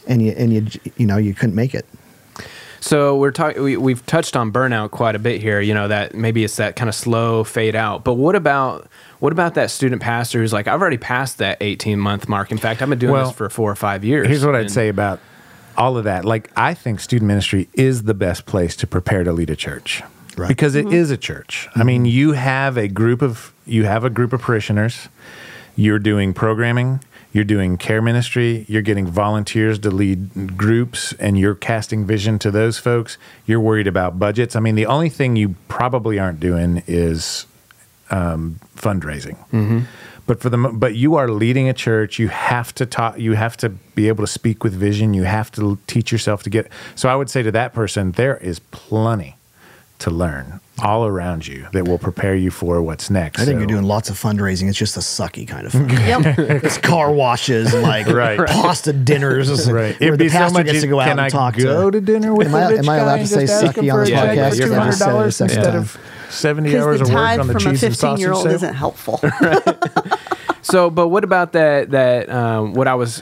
[0.05, 0.67] and you and you
[0.97, 1.83] you know you couldn't make it.
[2.83, 3.63] So we're talking.
[3.63, 5.61] We, we've touched on burnout quite a bit here.
[5.61, 8.03] You know that maybe it's that kind of slow fade out.
[8.03, 11.97] But what about what about that student pastor who's like, I've already passed that eighteen
[11.97, 12.51] month mark.
[12.51, 14.27] In fact, I've been doing Well, this for four or five years.
[14.27, 15.21] Here's what I'd say about
[15.77, 16.25] all of that.
[16.25, 20.03] Like, I think student ministry is the best place to prepare to lead a church
[20.35, 20.49] Right.
[20.49, 20.95] because it mm-hmm.
[20.95, 21.69] is a church.
[21.75, 22.07] I mean, mm-hmm.
[22.07, 25.07] you have a group of you have a group of parishioners.
[25.77, 26.99] You're doing programming.
[27.33, 28.65] You're doing care ministry.
[28.69, 33.17] You're getting volunteers to lead groups, and you're casting vision to those folks.
[33.45, 34.55] You're worried about budgets.
[34.55, 37.47] I mean, the only thing you probably aren't doing is
[38.11, 39.37] um, fundraising.
[40.25, 42.17] But for the but you are leading a church.
[42.17, 43.19] You have to talk.
[43.19, 45.13] You have to be able to speak with vision.
[45.13, 46.69] You have to teach yourself to get.
[46.95, 49.35] So I would say to that person, there is plenty
[50.03, 53.39] to learn all around you that will prepare you for what's next.
[53.39, 54.67] I think So- you're doing lots of fundraising.
[54.69, 55.89] It's just a sucky kind of fun.
[55.91, 56.39] Yep.
[56.63, 58.39] it's car washes like Right.
[58.39, 59.49] pasta dinners.
[59.71, 59.97] Right.
[59.99, 61.89] Where It'd the be so pastor much gets to go out and I talk go
[61.91, 63.93] to, dinner with Am the I, am I allowed to say just ask him sucky
[63.93, 64.33] on a this check podcast?
[64.33, 65.81] for Yes, I just said it a $200 second instead time.
[65.81, 65.97] of
[66.29, 68.35] seventy Because hours the of work on the from a cheese and 15 year sausage
[68.35, 68.55] old sale?
[68.55, 69.19] isn't helpful.
[70.65, 71.91] So, but what about that?
[71.91, 73.21] That um, what I was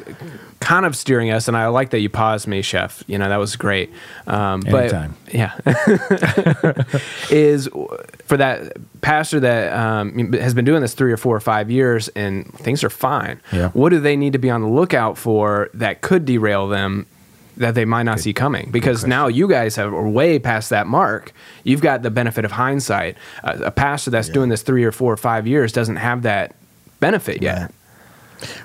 [0.61, 3.03] kind of steering us, and I like that you paused me, Chef.
[3.07, 3.91] You know that was great.
[4.27, 4.93] Um, but
[5.33, 5.57] yeah,
[7.29, 7.67] is
[8.25, 12.07] for that pastor that um, has been doing this three or four or five years,
[12.09, 13.41] and things are fine.
[13.51, 13.69] Yeah.
[13.69, 17.07] What do they need to be on the lookout for that could derail them?
[17.57, 20.87] That they might not see coming because now you guys have are way past that
[20.87, 21.33] mark.
[21.63, 23.17] You've got the benefit of hindsight.
[23.43, 26.55] Uh, a pastor that's doing this three or four or five years doesn't have that
[27.01, 27.61] benefit yet.
[27.61, 27.71] Right.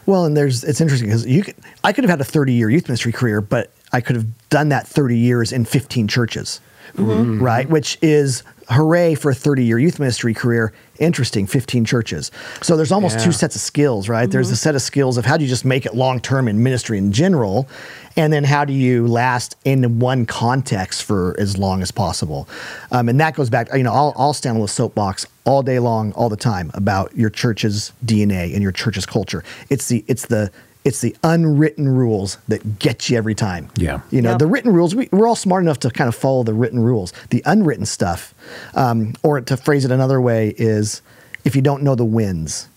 [0.06, 2.70] Well, and there's it's interesting because you could I could have had a 30 year
[2.70, 6.60] youth ministry career, but I could have done that 30 years in 15 churches,
[6.96, 7.68] right?
[7.68, 10.72] Which is hooray for a 30 year youth ministry career.
[10.98, 12.32] Interesting, 15 churches.
[12.62, 13.26] So there's almost Yeah.
[13.26, 14.28] two sets of skills, right?
[14.28, 16.62] There's a set of skills of how do you just make it long term in
[16.62, 17.68] ministry in general,
[18.16, 22.48] and then how do you last in one context for as long as possible.
[22.90, 25.78] Um, and that goes back, you know, I'll, I'll stand on the soapbox all day
[25.78, 29.44] long, all the time about your church's DNA and your church's culture.
[29.70, 30.50] It's the it's the
[30.86, 33.68] it's the unwritten rules that get you every time.
[33.76, 34.00] Yeah.
[34.10, 34.38] You know, Yep.
[34.38, 37.12] the written rules, we, we're all smart enough to kind of follow the written rules.
[37.30, 38.32] The unwritten stuff,
[38.74, 41.02] um, or to phrase it another way, is
[41.44, 42.68] if you don't know the wins.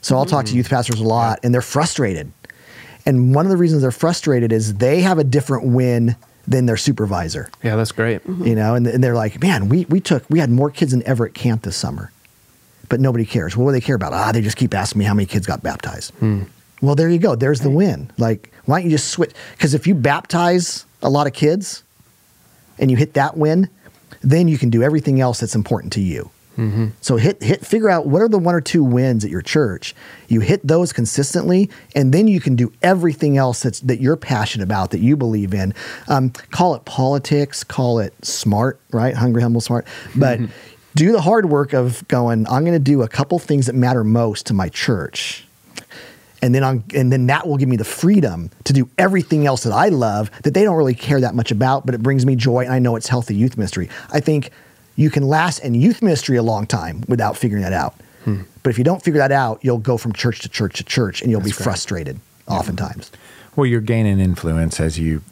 [0.00, 2.32] So I'll talk to youth pastors a lot, and they're frustrated.
[3.04, 6.16] And one of the reasons they're frustrated is they have a different win
[6.48, 7.50] than their supervisor.
[7.62, 8.22] Yeah, that's great.
[8.26, 11.06] You know, and, and they're like, man, we, we took, we had more kids than
[11.06, 12.10] ever at camp this summer,
[12.88, 13.56] but nobody cares.
[13.56, 14.12] What do they care about?
[14.14, 16.12] Ah, they just keep asking me how many kids got baptized.
[16.82, 17.34] Well, there you go.
[17.36, 18.10] There's the win.
[18.18, 19.32] Like, why don't you just switch?
[19.52, 21.84] Because if you baptize a lot of kids
[22.78, 23.70] and you hit that win,
[24.20, 26.30] then you can do everything else that's important to you.
[27.00, 29.94] So hit hit figure out what are the one or two wins at your church.
[30.28, 34.64] You hit those consistently, and then you can do everything else that's that you're passionate
[34.64, 35.72] about, that you believe in.
[36.08, 39.14] Um, call it politics, call it smart, right?
[39.14, 39.86] Hungry, humble, smart.
[40.14, 40.40] But
[40.94, 42.46] do the hard work of going.
[42.48, 45.46] I'm going to do a couple things that matter most to my church
[46.42, 49.62] and then on and then that will give me the freedom to do everything else
[49.62, 52.36] that I love that they don't really care that much about, but it brings me
[52.36, 53.88] joy and I know it's healthy youth ministry.
[54.12, 54.50] I think
[54.96, 57.94] you can last in youth ministry a long time without figuring that out.
[58.62, 61.22] But if you don't figure that out, you'll go from church to church to church
[61.22, 61.64] and you'll be That's right.
[61.64, 63.10] frustrated oftentimes.
[63.56, 65.22] Well, you're gaining influence as you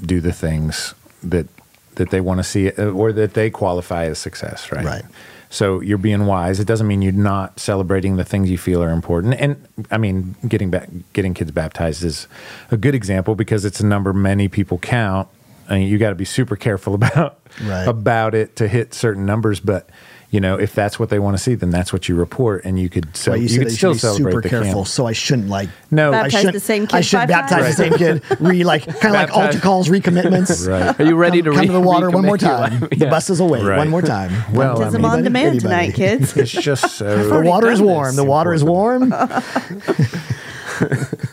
[0.00, 1.48] do the things that
[1.96, 4.84] that they want to see uh, or that they qualify as success, right?
[4.84, 5.04] Right.
[5.50, 6.60] So you're being wise.
[6.60, 9.34] It doesn't mean you're not celebrating the things you feel are important.
[9.34, 12.28] And I mean, getting back, getting kids baptized is
[12.70, 15.28] a good example because it's a number many people count.
[15.68, 17.88] I mean, you got to be super careful about Right.
[17.88, 19.58] about it to hit certain numbers.
[19.58, 19.88] But
[20.30, 22.78] you know, if that's what they want to see, then that's what you report, and
[22.78, 24.88] you could so Well, you, you, could still should be celebrate super the careful, camp.
[24.88, 27.76] so I shouldn't like No, Baptize I shouldn't, the same I should baptize times?
[27.76, 28.22] the same kid.
[28.40, 30.68] Re like kind of like altar calls, recommitments.
[30.68, 31.00] Right.
[31.00, 32.80] Are you ready come, to come to the water one more time?
[32.80, 32.90] life?
[32.90, 33.10] The Yeah.
[33.10, 33.78] bus is away Right.
[33.78, 34.30] one more time.
[34.52, 35.60] Well, I Baptism mean, on demand anybody.
[35.60, 36.36] tonight, kids.
[36.36, 37.28] it's just so.
[37.28, 38.14] the water is warm.
[38.16, 39.08] The water is warm.
[39.08, 39.42] But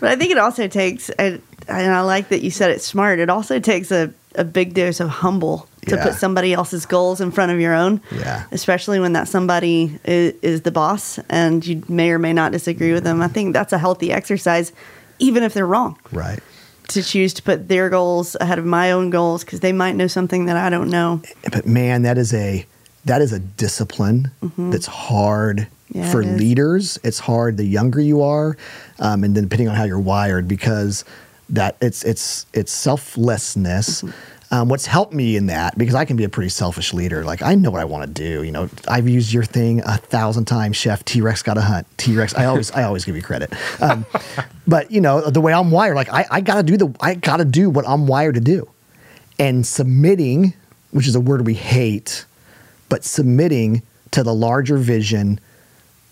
[0.03, 3.19] I think it also takes, and and I like that you said it smart.
[3.19, 6.03] It also takes a, a big dose of humble to Yeah.
[6.03, 8.01] put somebody else's goals in front of your own.
[8.11, 8.43] Yeah.
[8.51, 12.93] Especially when that somebody is, is the boss and you may or may not disagree
[12.93, 13.21] with them.
[13.21, 14.71] I think that's a healthy exercise,
[15.19, 16.39] even if they're wrong, right.
[16.89, 20.07] to choose to put their goals ahead of my own goals because they might know
[20.07, 21.21] something that I don't know.
[21.51, 22.65] But man, that is a
[23.05, 25.99] that is a discipline that's hard Mm-hmm.
[25.99, 26.97] Yeah, for it leaders.
[27.03, 28.57] It's hard the younger you are,
[28.97, 31.05] um, and then depending on how you're wired, because
[31.49, 34.01] that it's it's it's selflessness.
[34.01, 34.34] Mm-hmm.
[34.51, 37.23] Um, what's helped me in that because I can be a pretty selfish leader.
[37.23, 38.43] Like I know what I want to do.
[38.43, 41.03] You know, I've used your thing a thousand times, Chef.
[41.03, 41.87] T Rex got to hunt.
[41.97, 42.35] T Rex.
[42.35, 43.51] I always I always give you credit.
[43.81, 44.05] Um,
[44.67, 47.15] but you know the way I'm wired, like I, I got to do the I
[47.15, 48.69] got to do what I'm wired to do,
[49.39, 50.53] and submitting,
[50.91, 52.25] which is a word we hate,
[52.87, 53.81] but submitting
[54.11, 55.39] to the larger vision,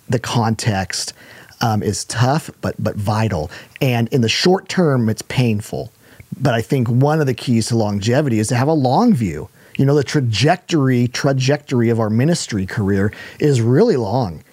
[0.10, 1.14] the context
[1.62, 3.50] um, is tough, but but vital.
[3.82, 5.92] And in the short term, it's painful.
[6.40, 9.50] But I think one of the keys to longevity is to have a long view.
[9.78, 14.44] You know, the trajectory trajectory of our ministry career is really long.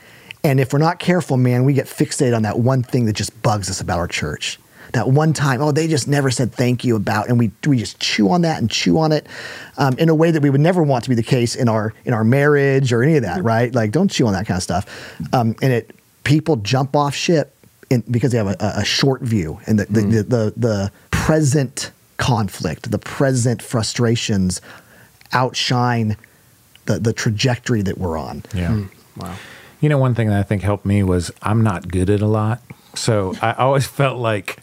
[0.43, 3.43] And if we're not careful, man, we get fixated on that one thing that just
[3.43, 4.59] bugs us about our church.
[4.93, 8.01] That one time, oh, they just never said thank you about, and we we just
[8.01, 9.27] chew on that and chew on it
[9.79, 11.95] um, in a way that we would never want to be the case in our
[12.05, 13.73] in our marriage or any of that, right?
[13.73, 15.21] Like, don't chew on that kind of stuff.
[15.33, 17.55] Um, and it people jump off ship
[17.88, 20.93] in, because they have a, a short view and the the, the the the
[21.31, 24.61] present conflict, the present frustrations
[25.33, 26.16] outshine
[26.87, 28.43] the the trajectory that we're on.
[28.53, 28.73] Yeah.
[28.73, 28.87] Hmm.
[29.16, 29.37] Wow.
[29.81, 32.27] You know, one thing that I think helped me was I'm not good at a
[32.27, 32.61] lot.
[32.97, 34.57] So I always felt like,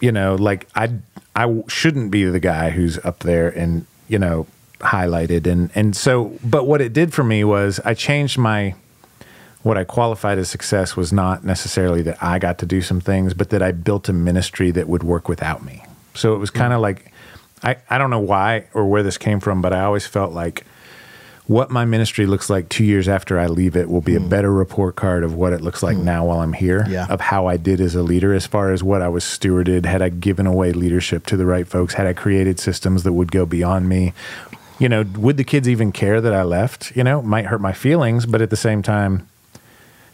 [0.00, 0.90] you know, like I
[1.36, 4.48] I shouldn't be the guy who's up there and you know
[4.80, 6.36] highlighted and and so.
[6.42, 8.74] But what it did for me was I changed my
[9.66, 13.34] what I qualified as success was not necessarily that I got to do some things,
[13.34, 15.82] but that I built a ministry that would work without me.
[16.14, 16.58] So it was hmm.
[16.58, 17.12] kind of like
[17.64, 20.64] I I don't know why or where this came from, but I always felt like
[21.48, 24.28] what my ministry looks like two years after I leave it will be a hmm.
[24.28, 26.04] better report card of what it looks like hmm.
[26.04, 27.08] now while I'm here, Yeah.
[27.10, 30.00] of how I did as a leader, as far as what I was stewarded, had
[30.00, 33.44] I given away leadership to the right folks, had I created systems that would go
[33.44, 34.12] beyond me.
[34.78, 36.94] You know, would the kids even care that I left?
[36.94, 39.26] You know, might hurt my feelings, but at the same time,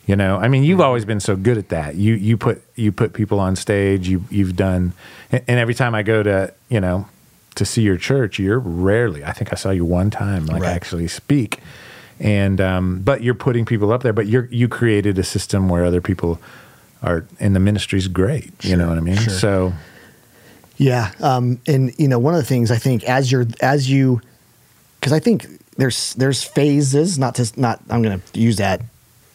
[0.06, 1.94] you know, I mean, you've always been so good at that.
[1.94, 4.08] You you put you put people on stage.
[4.08, 4.92] You you've done,
[5.30, 7.06] and every time I go to you know
[7.54, 9.24] to see your church, you're rarely.
[9.24, 10.70] I think I saw you one time, like Right.
[10.74, 11.60] actually speak,
[12.18, 14.12] and um, but you're putting people up there.
[14.12, 16.40] But you're you created a system where other people
[17.02, 18.52] are, and the ministry's great.
[18.64, 19.16] you know what I mean?
[19.16, 19.34] sure.
[19.34, 19.72] So
[20.78, 24.20] Yeah, um, and you know, one of the things I think as you're as you,
[24.98, 27.18] because I think there's there's phases.
[27.20, 28.80] Not to not I'm going to use that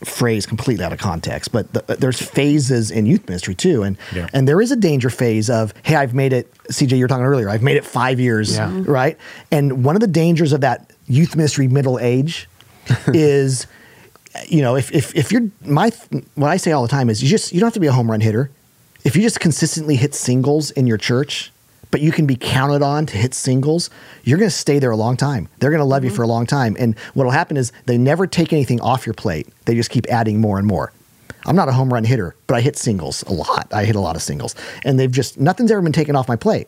[0.03, 4.27] phrase completely out of context, but the, there's phases in youth ministry too, and Yeah.
[4.33, 6.51] and there is a danger phase of hey, I've made it.
[6.71, 7.49] CJ, you were talking earlier.
[7.49, 8.67] I've made it five years, Yeah.
[8.69, 8.87] Mhm.
[8.87, 9.17] right?
[9.51, 12.47] And one of the dangers of that youth ministry middle age
[13.07, 13.67] is.
[14.49, 15.89] You know, if, if if you're my
[16.35, 17.91] what I say all the time is you just you don't have to be a
[17.91, 18.51] home run hitter
[19.03, 21.51] if you just consistently hit singles in your church,
[21.91, 23.89] but you can be counted on to hit singles,
[24.23, 25.47] you're going to stay there a long time.
[25.59, 26.75] They're going to love you for a long time.
[26.79, 29.47] And what will happen is they never take anything off your plate.
[29.65, 30.91] They just keep adding more and more.
[31.45, 33.67] I'm not a home run hitter, but I hit singles a lot.
[33.71, 34.53] I hit a lot of singles.
[34.83, 36.67] And they've just, nothing's ever been taken off my plate.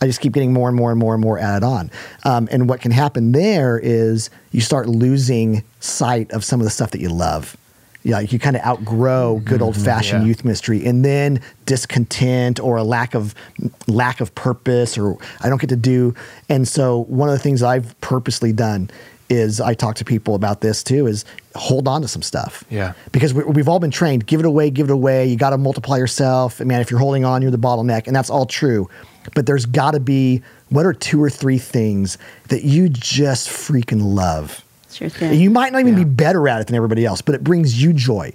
[0.00, 1.90] I just keep getting more and more and more and more added on.
[2.24, 6.70] Um, and what can happen there is you start losing sight of some of the
[6.70, 7.56] stuff that you love.
[8.08, 9.64] Yeah, you kind of outgrow good mm-hmm.
[9.64, 10.28] old fashioned yeah.
[10.28, 13.34] youth ministry, and then discontent or a lack of
[13.86, 16.14] lack of purpose, or I don't get to do.
[16.48, 18.88] And so, one of the things I've purposely done
[19.28, 22.64] is I talk to people about this too: is hold on to some stuff.
[22.70, 22.94] Yeah.
[23.12, 25.26] because we, we've all been trained: give it away, give it away.
[25.26, 26.60] You got to multiply yourself.
[26.60, 28.88] Man, if you're holding on, you're the bottleneck, and that's all true.
[29.34, 30.40] But there's got to be
[30.70, 32.16] what are two or three things
[32.48, 34.64] that you just freaking love.
[34.90, 35.38] Sure thing.
[35.38, 36.04] You might not even Yeah.
[36.04, 38.32] be better at it than everybody else, but it brings you joy.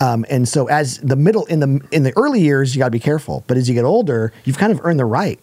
[0.00, 2.90] Um, and so, as the middle in the in the early years, you got to
[2.90, 3.44] be careful.
[3.46, 5.38] But as you get older, you've kind of earned the right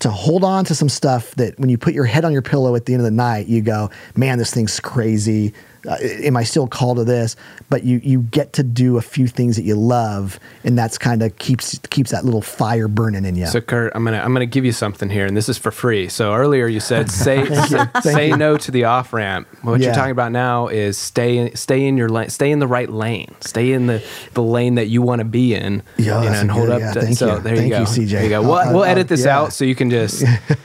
[0.00, 2.74] to hold on to some stuff that when you put your head on your pillow
[2.74, 5.54] at the end of the night, you go, man, this thing's crazy.
[5.88, 7.34] Uh, am I still called to this?
[7.68, 11.22] But you you get to do a few things that you love, and that's kind
[11.22, 13.46] of keeps keeps that little fire burning in you.
[13.46, 16.08] So Kurt, I'm gonna I'm gonna give you something here, and this is for free.
[16.08, 17.44] So earlier you said say
[18.02, 19.48] say no to the off ramp.
[19.62, 19.86] What Yeah.
[19.86, 23.34] you're talking about now is stay stay in your lane, stay in the right lane,
[23.40, 26.50] stay in the, the lane that you want to be in, Yeah, you know, and
[26.50, 26.80] hold good- up.
[26.80, 27.40] yeah, to, thank so you.
[27.40, 27.80] there Thank you go.
[27.80, 28.10] you, CJ.
[28.10, 28.42] There you go.
[28.42, 29.38] We'll, I'll- we'll I'll- edit this yeah.
[29.38, 30.22] out so you can just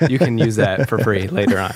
[0.10, 1.74] you can use that for free later on.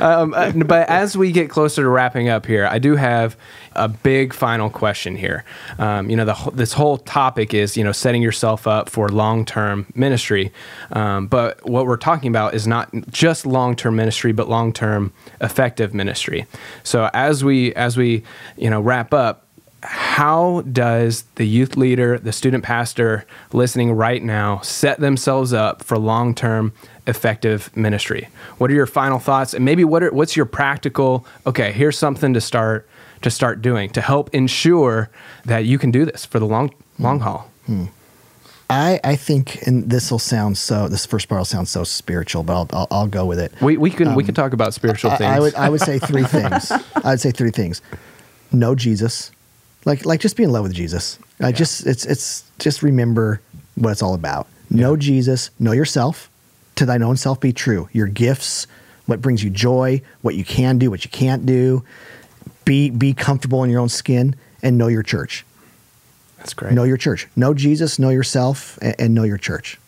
[0.00, 3.36] Um, uh, but as we get closer to wrapping up here, I do have
[3.72, 5.44] a big final question here.
[5.78, 9.44] Um, you know, the, this whole topic is you know setting yourself up for long
[9.44, 10.52] term ministry,
[10.92, 15.12] um, but what we're talking about is not just long term ministry, but long term
[15.40, 16.46] effective ministry.
[16.82, 18.22] So as we as we
[18.56, 19.46] you know wrap up,
[19.82, 25.98] how does the youth leader, the student pastor listening right now set themselves up for
[25.98, 26.72] long term
[27.06, 28.28] effective ministry?
[28.58, 29.54] What are your final thoughts?
[29.54, 32.88] And maybe what are, what's your practical, okay, here's something to start
[33.22, 35.10] to start doing to help ensure
[35.44, 37.50] that you can do this for the long long haul.
[37.66, 37.86] Hmm.
[38.68, 40.88] I, I think, and this will sound so.
[40.88, 43.52] This first part will sound so spiritual, but I'll I'll, I'll go with it.
[43.60, 45.30] We, we can we um, can talk about spiritual I, things.
[45.30, 46.70] I would I would say three things.
[46.70, 47.80] I would say three things.
[48.52, 49.30] Know Jesus,
[49.84, 51.18] like like just be in love with Jesus.
[51.40, 53.40] I just it's it's just remember
[53.76, 54.48] what it's all about.
[54.68, 55.50] Know Jesus.
[55.60, 56.28] Know yourself.
[56.76, 57.88] To thine own self be true.
[57.92, 58.66] Your gifts,
[59.06, 61.84] what brings you joy, what you can do, what you can't do.
[62.64, 65.44] Be be comfortable in your own skin and know your church.
[66.38, 66.72] That's great.
[66.72, 67.28] Know your church.
[67.36, 67.98] Know Jesus.
[67.98, 69.78] Know yourself, and, and know your church.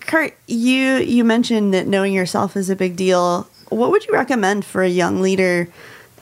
[0.00, 3.48] Kurt, you you mentioned that knowing yourself is a big deal.
[3.70, 5.68] What would you recommend for a young leader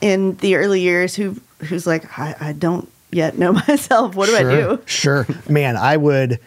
[0.01, 4.15] in the early years who who's like, I, I don't yet know myself.
[4.15, 4.81] What do I do?
[4.85, 5.75] Sure, man.
[5.75, 6.39] I would,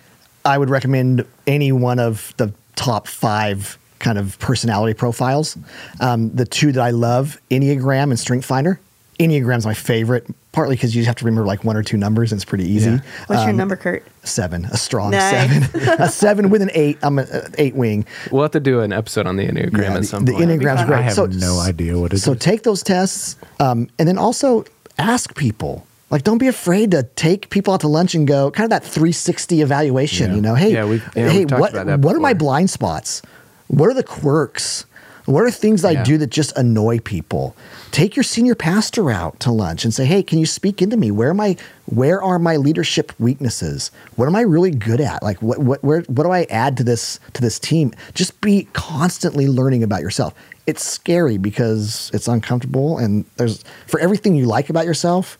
[0.45, 5.59] I would recommend any one of the top five kind of personality profiles.
[6.01, 8.81] Um, the two that I love, Enneagram and Strength Finder.
[9.19, 12.33] Enneagram's my favorite, partly because you just have to remember like one or two numbers,
[12.33, 12.89] and it's pretty easy.
[12.93, 13.01] Yeah.
[13.27, 14.03] What's your Um, number, Kurt?
[14.25, 15.31] Seven, a strong Nice.
[15.31, 16.97] seven, a seven with an eight.
[17.03, 18.07] I'm an eight wing.
[18.31, 20.49] We'll have to do an episode on the Enneagram Yeah, at the, some the point.
[20.49, 20.87] The Enneagram's fun.
[20.87, 20.99] great.
[21.01, 22.39] I have no idea what it so is.
[22.39, 24.65] take those tests, um, and then also
[24.99, 25.87] ask people.
[26.11, 28.85] Like, don't be afraid to take people out to lunch and go kind of that
[28.85, 30.31] 360 evaluation.
[30.31, 30.37] Yeah.
[30.37, 33.23] You know, hey, Yeah, yeah, hey, what about that what are my blind spots?
[33.69, 34.87] What are the quirks?
[35.27, 37.55] What are things I do that just annoy people?
[37.93, 41.13] Take your senior pastor out to lunch and say, "Hey, can you speak into me?
[41.13, 41.57] Where am I?
[41.87, 43.93] Where are my leadership weaknesses?
[44.17, 45.23] What am I really good at?
[45.23, 47.93] Like, what what where what do I add to this to this team?
[48.15, 50.35] Just be constantly learning about yourself.
[50.67, 55.39] It's scary because it's uncomfortable, and there's for everything you like about yourself.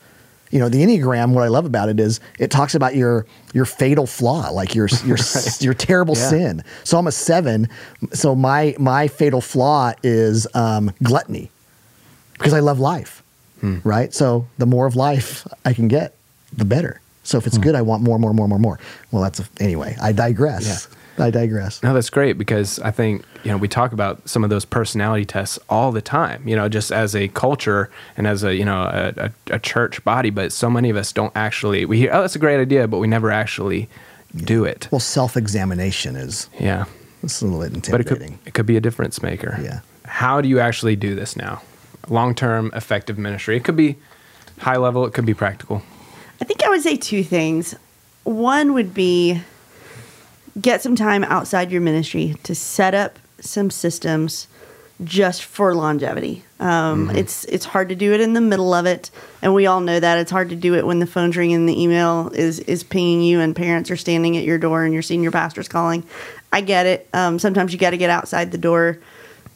[0.51, 1.33] You know, the Enneagram.
[1.33, 4.89] What I love about it is it talks about your your fatal flaw, like your
[5.05, 5.17] your
[5.61, 6.29] your terrible Yeah.
[6.29, 6.65] sin.
[6.85, 7.69] So I'm a seven.
[8.13, 11.51] So my my fatal flaw is um, gluttony
[12.35, 13.23] because I love life,
[13.85, 14.13] right?
[14.13, 16.15] So the more of life I can get,
[16.57, 17.01] the better.
[17.23, 18.81] So if it's good, I want more, more, more, more, more.
[19.13, 19.95] Well, that's a, anyway.
[20.03, 20.89] I digress.
[21.21, 21.83] I digress.
[21.83, 25.25] No, that's great because I think you know we talk about some of those personality
[25.25, 26.47] tests all the time.
[26.47, 30.03] You know, just as a culture and as a you know a, a, a church
[30.05, 31.85] body, but so many of us don't actually.
[31.85, 33.89] We hear, oh, that's a great idea, but we never actually
[34.35, 34.89] do it.
[34.91, 36.85] Well, self-examination is Yeah,
[37.23, 39.59] it's a little bit but it could it could be a difference maker.
[39.63, 39.81] Yeah.
[40.05, 41.63] How do you actually do this now?
[42.09, 43.57] Long term effective ministry.
[43.57, 43.97] It could be
[44.59, 45.05] high level.
[45.05, 45.83] It could be practical.
[46.41, 47.75] I think I would say two things.
[48.25, 49.41] One would be
[50.59, 54.49] get some time outside your ministry to set up some systems
[55.03, 56.45] just for longevity.
[56.59, 59.11] Um, It's it's hard to do it in the middle of it,
[59.41, 61.69] and we all know that it's hard to do it when the phone's ringing, and
[61.69, 65.03] the email is is pinging you, and parents are standing at your door, and your
[65.03, 66.05] senior pastor's calling.
[66.53, 67.09] I get it.
[67.15, 68.99] Um, sometimes you got to get outside the door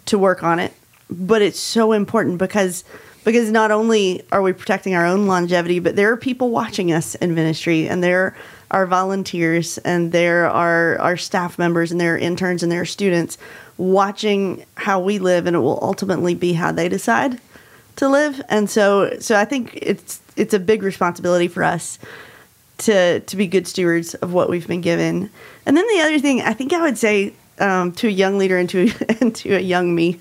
[0.07, 0.73] to work on it,
[1.11, 2.85] but it's so important because
[3.25, 7.15] because not only are we protecting our own longevity, but there are people watching us
[7.17, 8.35] in ministry, and there
[8.75, 12.85] are volunteers, and there are our staff members, and there are interns, and there are
[12.85, 13.39] students
[13.79, 17.41] watching how we live, and it will ultimately be how they decide
[17.95, 18.43] to live.
[18.49, 22.01] And so, so I think it's it's a big responsibility for us
[22.79, 25.31] to to be good stewards of what we've been given.
[25.65, 28.59] And then the other thing I think I would say um, to a young leader
[28.59, 30.19] and to and to a young me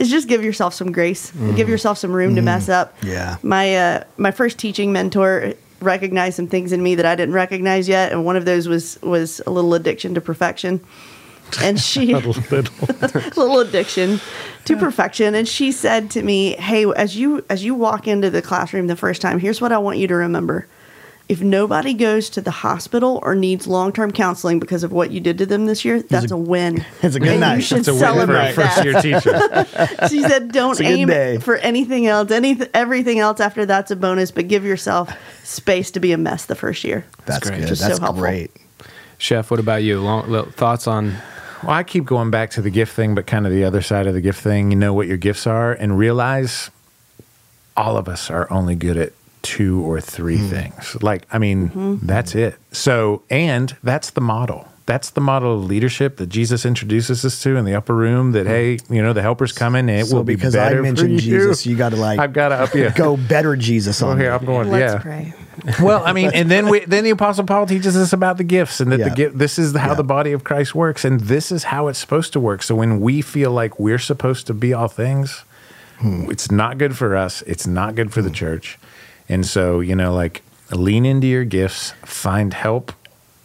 [0.00, 2.96] is just give yourself some grace, give yourself some room to mess up.
[3.04, 3.36] Yeah.
[3.44, 5.54] My uh, my first teaching mentor
[5.84, 9.00] recognized some things in me that I didn't recognize yet, and one of those was
[9.02, 10.80] was a little addiction to perfection.
[11.60, 14.20] And she little addiction
[14.64, 15.34] to perfection.
[15.34, 18.96] And she said to me hey as you as you walk into the classroom the
[18.96, 20.66] first time here's what i want you to remember
[21.32, 25.18] if nobody goes to the hospital or needs long term counseling because of what you
[25.18, 26.84] did to them this year, that's a, win.
[27.00, 27.54] It's a good and night.
[27.56, 30.08] You should It's a win for a celebrate first year teacher.
[30.10, 31.38] she said, "Don't aim day.
[31.38, 32.30] for anything else.
[32.30, 35.10] Any everything else after that's a bonus, but give yourself
[35.42, 37.60] space to be a mess the first year." That's great.
[37.60, 37.68] good.
[37.70, 38.12] That's so helpful.
[38.12, 38.50] great.
[39.16, 40.00] Chef, what about you?
[40.00, 41.16] Long, little thoughts on?
[41.62, 44.06] Well, I keep going back to the gift thing, but kind of the other side
[44.06, 44.70] of the gift thing.
[44.70, 46.70] You know what your gifts are, and realize
[47.74, 50.48] all of us are only good at two or three hmm.
[50.48, 51.02] things.
[51.02, 52.06] Like, I mean, mm-hmm.
[52.06, 52.56] that's it.
[52.72, 54.68] So, and that's the model.
[54.84, 58.32] That's the model of leadership that Jesus introduces us to in the upper room.
[58.32, 58.52] That hmm.
[58.52, 59.88] hey, you know, the helper's coming.
[59.88, 61.38] And it So will be because I better mentioned for you.
[61.38, 62.90] Jesus, you gotta, like, I've got to up you.
[62.90, 64.02] Go better, Jesus.
[64.02, 64.32] Oh, On here.
[64.32, 64.70] I'm going.
[64.70, 65.00] Let's yeah.
[65.00, 65.34] pray.
[65.80, 68.80] well, I mean, and then we, then the Apostle Paul teaches us about the gifts
[68.80, 69.08] and that Yeah.
[69.10, 69.38] the gift.
[69.38, 69.94] This is how Yeah.
[69.94, 72.62] the body of Christ works, and this is how it's supposed to work.
[72.62, 75.44] So when we feel like we're supposed to be all things,
[75.98, 76.30] Hmm.
[76.30, 77.42] it's not good for us.
[77.46, 78.34] It's not good for the hmm.
[78.34, 78.78] church,
[79.28, 82.92] and so you know, like lean into your gifts, find help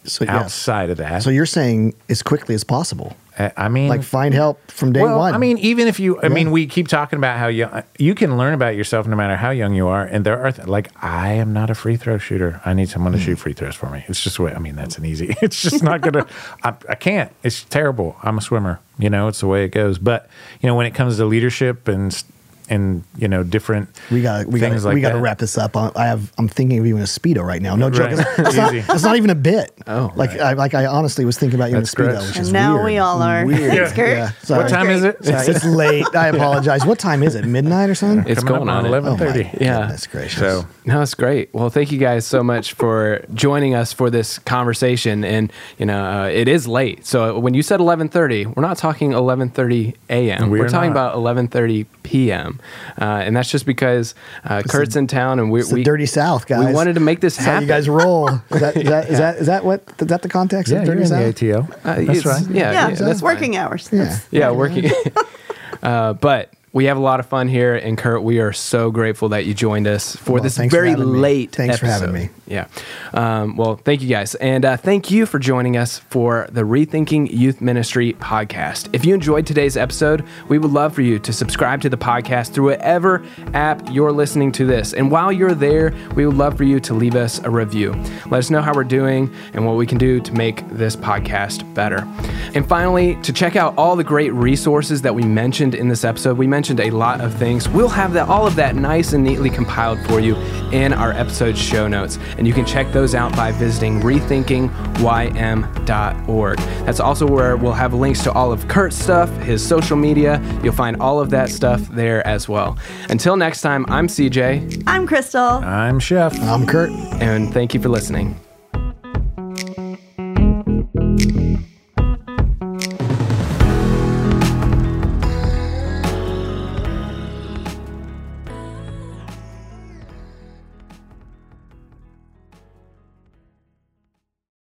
[0.06, 0.38] So, yeah.
[0.38, 1.24] outside of that.
[1.24, 5.20] So you're saying as quickly as possible, I- mean, like find help from day well,
[5.20, 5.34] one.
[5.34, 6.30] I mean, even if you, I Yeah.
[6.30, 9.52] mean, we keep talking about how young you can learn about yourself no matter how
[9.52, 10.04] young you are.
[10.04, 12.62] And there are, th- like, I am not a free throw shooter.
[12.66, 13.26] I need someone to hmm.
[13.26, 14.04] shoot free throws for me.
[14.08, 16.28] It's just what, I mean, that's an easy, it's just not going to,
[16.64, 17.32] I, I can't.
[17.44, 18.16] It's terrible.
[18.24, 18.80] I'm a swimmer.
[18.98, 20.00] You know, it's the way it goes.
[20.00, 20.28] But,
[20.62, 22.24] you know, when it comes to leadership and,
[22.70, 25.76] and you know, different we got we got things we got to wrap this up.
[25.78, 27.76] I have I'm thinking of even a speedo right now.
[27.76, 28.12] No joke.
[28.12, 28.20] Right.
[28.20, 29.72] It's, it's not, it's not even a bit.
[29.88, 32.28] Oh, like I like I honestly was thinking about you That's a speedo, gross.
[32.28, 32.86] which And now weird.
[32.86, 33.46] we all are.
[33.46, 33.72] Weird.
[33.72, 34.10] Thanks, Kurt.
[34.18, 34.32] Yeah.
[34.44, 34.64] Sorry.
[34.64, 35.24] What time is it?
[35.24, 36.06] Sorry, it's late.
[36.16, 36.86] I apologize.
[36.86, 37.46] What time is it?
[37.46, 38.30] Midnight or something?
[38.30, 38.98] It's Coming going on on it.
[38.98, 39.62] Oh my 11:30.
[39.62, 39.80] Yeah.
[39.82, 40.40] Goodness gracious.
[40.40, 41.54] So No, it's great.
[41.54, 45.24] Well, thank you guys so much for joining us for this conversation.
[45.24, 48.78] And you know, uh, it is late, so when you said eleven thirty, we're not
[48.78, 50.50] talking eleven thirty a.m.
[50.50, 50.98] We We're are talking not.
[51.12, 52.57] about eleven thirty p.m.
[53.00, 56.06] Uh, and that's just because uh, Kurt's in town, and we it's the we dirty
[56.06, 56.66] South, guys.
[56.66, 57.68] we wanted to make this That's how happen.
[57.68, 58.30] you guys roll.
[58.52, 59.84] Is that, is, that, is, that, is that what?
[60.00, 61.36] Is that the context yeah, of you're dirty in South?
[61.36, 61.72] the ATL.
[61.86, 62.42] Uh, That's right.
[62.50, 63.34] Yeah, Yeah, yeah, that's fine.
[63.36, 63.90] working hours.
[63.92, 64.00] Yeah.
[64.04, 64.92] That's- Yeah, working.
[65.84, 69.30] uh, but we have a lot of fun here, and Kurt, we are so grateful
[69.30, 71.02] that you joined us for Well, this for very me.
[71.04, 71.52] late.
[71.56, 72.30] Thanks for having me.
[72.46, 72.68] Yeah.
[73.14, 77.32] Um, well, thank you guys, and uh, thank you for joining us for the Rethinking
[77.32, 78.90] Youth Ministry podcast.
[78.94, 82.52] If you enjoyed today's episode, we would love for you to subscribe to the podcast
[82.54, 84.94] through whatever app you're listening to this.
[84.94, 87.94] And while you're there, we would love for you to leave us a review.
[88.30, 91.74] Let us know how we're doing and what we can do to make this podcast
[91.74, 92.08] better.
[92.54, 96.38] And finally, to check out all the great resources that we mentioned in this episode,
[96.38, 97.70] we mentioned a lot of things.
[97.70, 100.36] We'll have that all of that nice and neatly compiled for you
[100.74, 102.20] in our episode show notes.
[102.38, 106.58] And you can check those out by visiting rethinkingym.org.
[106.58, 110.42] That's also where we'll have links to all of Kurt's stuff, his social media.
[110.62, 112.78] You'll find all of that stuff there as well.
[113.10, 115.42] Until next time, I'm CJ, I'm Crystal.
[115.42, 116.38] I'm Chef.
[116.42, 116.90] I'm Kurt.
[116.90, 118.38] and thank you for listening.